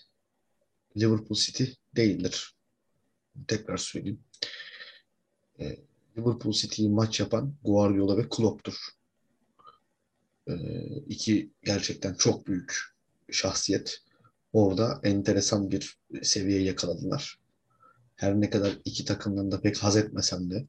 Liverpool 0.98 1.36
City 1.40 1.64
değildir. 1.96 2.56
Tekrar 3.48 3.78
söyleyeyim. 3.78 4.24
Eee, 5.60 5.80
Liverpool 6.18 6.54
City'yi 6.54 6.90
maç 6.90 7.20
yapan 7.20 7.54
Guardiola 7.64 8.18
ve 8.18 8.30
Klopp'tur. 8.30 8.76
Eee 10.48 11.04
iki 11.08 11.52
gerçekten 11.64 12.14
çok 12.14 12.48
büyük 12.48 12.78
şahsiyet. 13.32 14.02
Orada 14.54 15.00
enteresan 15.04 15.72
bir 15.72 15.98
seviye 16.24 16.62
yakaladılar. 16.64 17.40
Her 18.16 18.42
ne 18.42 18.50
kadar 18.50 18.78
iki 18.86 19.06
takımdan 19.06 19.52
da 19.52 19.62
pek 19.62 19.78
haz 19.78 19.98
etmesem 19.98 20.50
de 20.52 20.68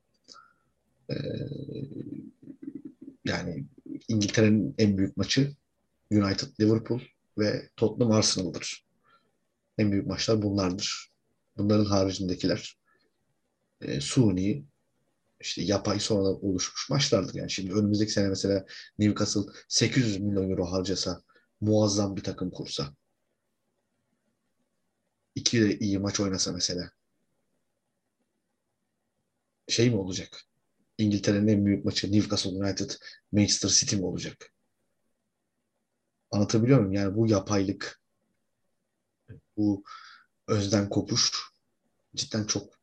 eee, 1.09 1.49
yani 3.24 3.64
İngiltere'nin 4.09 4.74
en 4.78 4.99
büyük 4.99 5.16
maçı 5.16 5.53
United 6.12 6.49
Liverpool 6.61 7.01
ve 7.39 7.68
Tottenham 7.76 8.12
Arsenal'dır. 8.12 8.85
En 9.78 9.93
büyük 9.93 10.07
maçlar 10.07 10.43
bunlardır. 10.43 11.11
Bunların 11.59 11.85
haricindekiler 11.85 12.78
e, 13.80 14.01
suni 14.01 14.64
işte 15.45 15.62
yapay 15.62 16.01
sonradan 16.01 16.45
oluşmuş 16.45 16.90
maçlardır. 16.90 17.34
Yani 17.34 17.51
şimdi 17.51 17.72
önümüzdeki 17.72 18.12
sene 18.12 18.28
mesela 18.28 18.66
Newcastle 18.99 19.40
800 19.68 20.20
milyon 20.20 20.51
euro 20.51 20.64
harcasa 20.72 21.22
muazzam 21.61 22.16
bir 22.16 22.22
takım 22.22 22.51
kursa 22.51 22.95
iki 25.34 25.61
de 25.61 25.78
iyi 25.78 25.99
maç 25.99 26.20
oynasa 26.20 26.53
mesela 26.53 26.90
şey 29.68 29.90
mi 29.90 29.97
olacak? 29.97 30.40
İngiltere'nin 30.99 31.49
en 31.49 31.66
büyük 31.66 31.84
maçı 31.84 32.12
Newcastle 32.12 32.51
United 32.51 32.90
Manchester 33.32 33.68
City 33.68 33.97
mi 33.97 34.05
olacak? 34.05 34.53
Anlatabiliyor 36.30 36.78
muyum? 36.78 36.92
Yani 36.92 37.16
bu 37.16 37.26
yapaylık, 37.26 38.01
bu 39.57 39.84
özden 40.49 40.88
kopuş 40.88 41.32
cidden 42.14 42.45
çok 42.45 42.74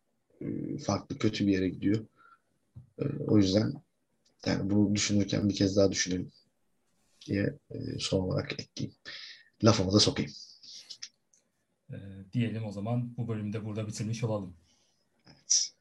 e, 0.42 0.78
farklı, 0.78 1.18
kötü 1.18 1.48
bir 1.48 1.52
yere 1.52 1.70
gidiyor. 1.70 2.06
E, 3.02 3.06
O 3.28 3.38
yüzden 3.38 3.74
yani 4.46 4.70
bunu 4.70 4.96
düşünürken 4.96 5.50
bir 5.50 5.56
kez 5.56 5.78
daha 5.78 5.92
düşünelim 5.92 6.32
diye 7.26 7.58
e, 7.72 8.00
son 8.00 8.20
olarak 8.20 8.54
ekleyeyim. 8.60 8.98
Lafımı 9.64 9.94
da 9.94 10.00
sokayım. 10.00 10.32
Ee, 11.92 11.96
diyelim 12.34 12.66
o 12.66 12.72
zaman 12.72 13.18
bu 13.18 13.28
bölümde 13.28 13.66
burada 13.66 13.88
bitirmiş 13.88 14.24
olalım. 14.24 14.54
Evet. 15.28 15.72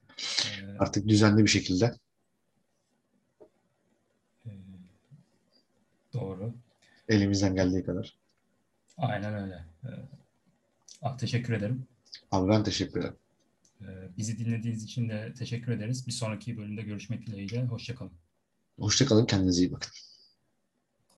Ee, 0.47 0.79
Artık 0.79 1.09
düzenli 1.09 1.43
bir 1.43 1.49
şekilde 1.51 1.95
e, 4.47 4.51
doğru. 6.13 6.55
elimizden 7.09 7.55
geldiği 7.55 7.85
kadar. 7.85 8.17
Aynen 8.99 9.35
öyle. 9.35 9.65
Ee, 9.85 9.89
ah, 11.03 11.19
teşekkür 11.19 11.53
ederim. 11.53 11.87
Abi 12.31 12.51
ben 12.51 12.65
teşekkür 12.65 13.01
ederim. 13.01 13.17
Ee, 13.83 14.17
bizi 14.17 14.39
dinlediğiniz 14.39 14.85
için 14.85 15.09
de 15.09 15.35
teşekkür 15.39 15.73
ederiz. 15.73 16.07
Bir 16.07 16.13
sonraki 16.13 16.57
bölümde 16.57 16.83
görüşmek 16.83 17.27
dileğiyle. 17.27 17.65
Hoşçakalın. 17.65 18.13
Hoşçakalın, 18.79 19.27
kendinize 19.27 19.63
iyi 19.63 19.73
bakın. 19.73 19.91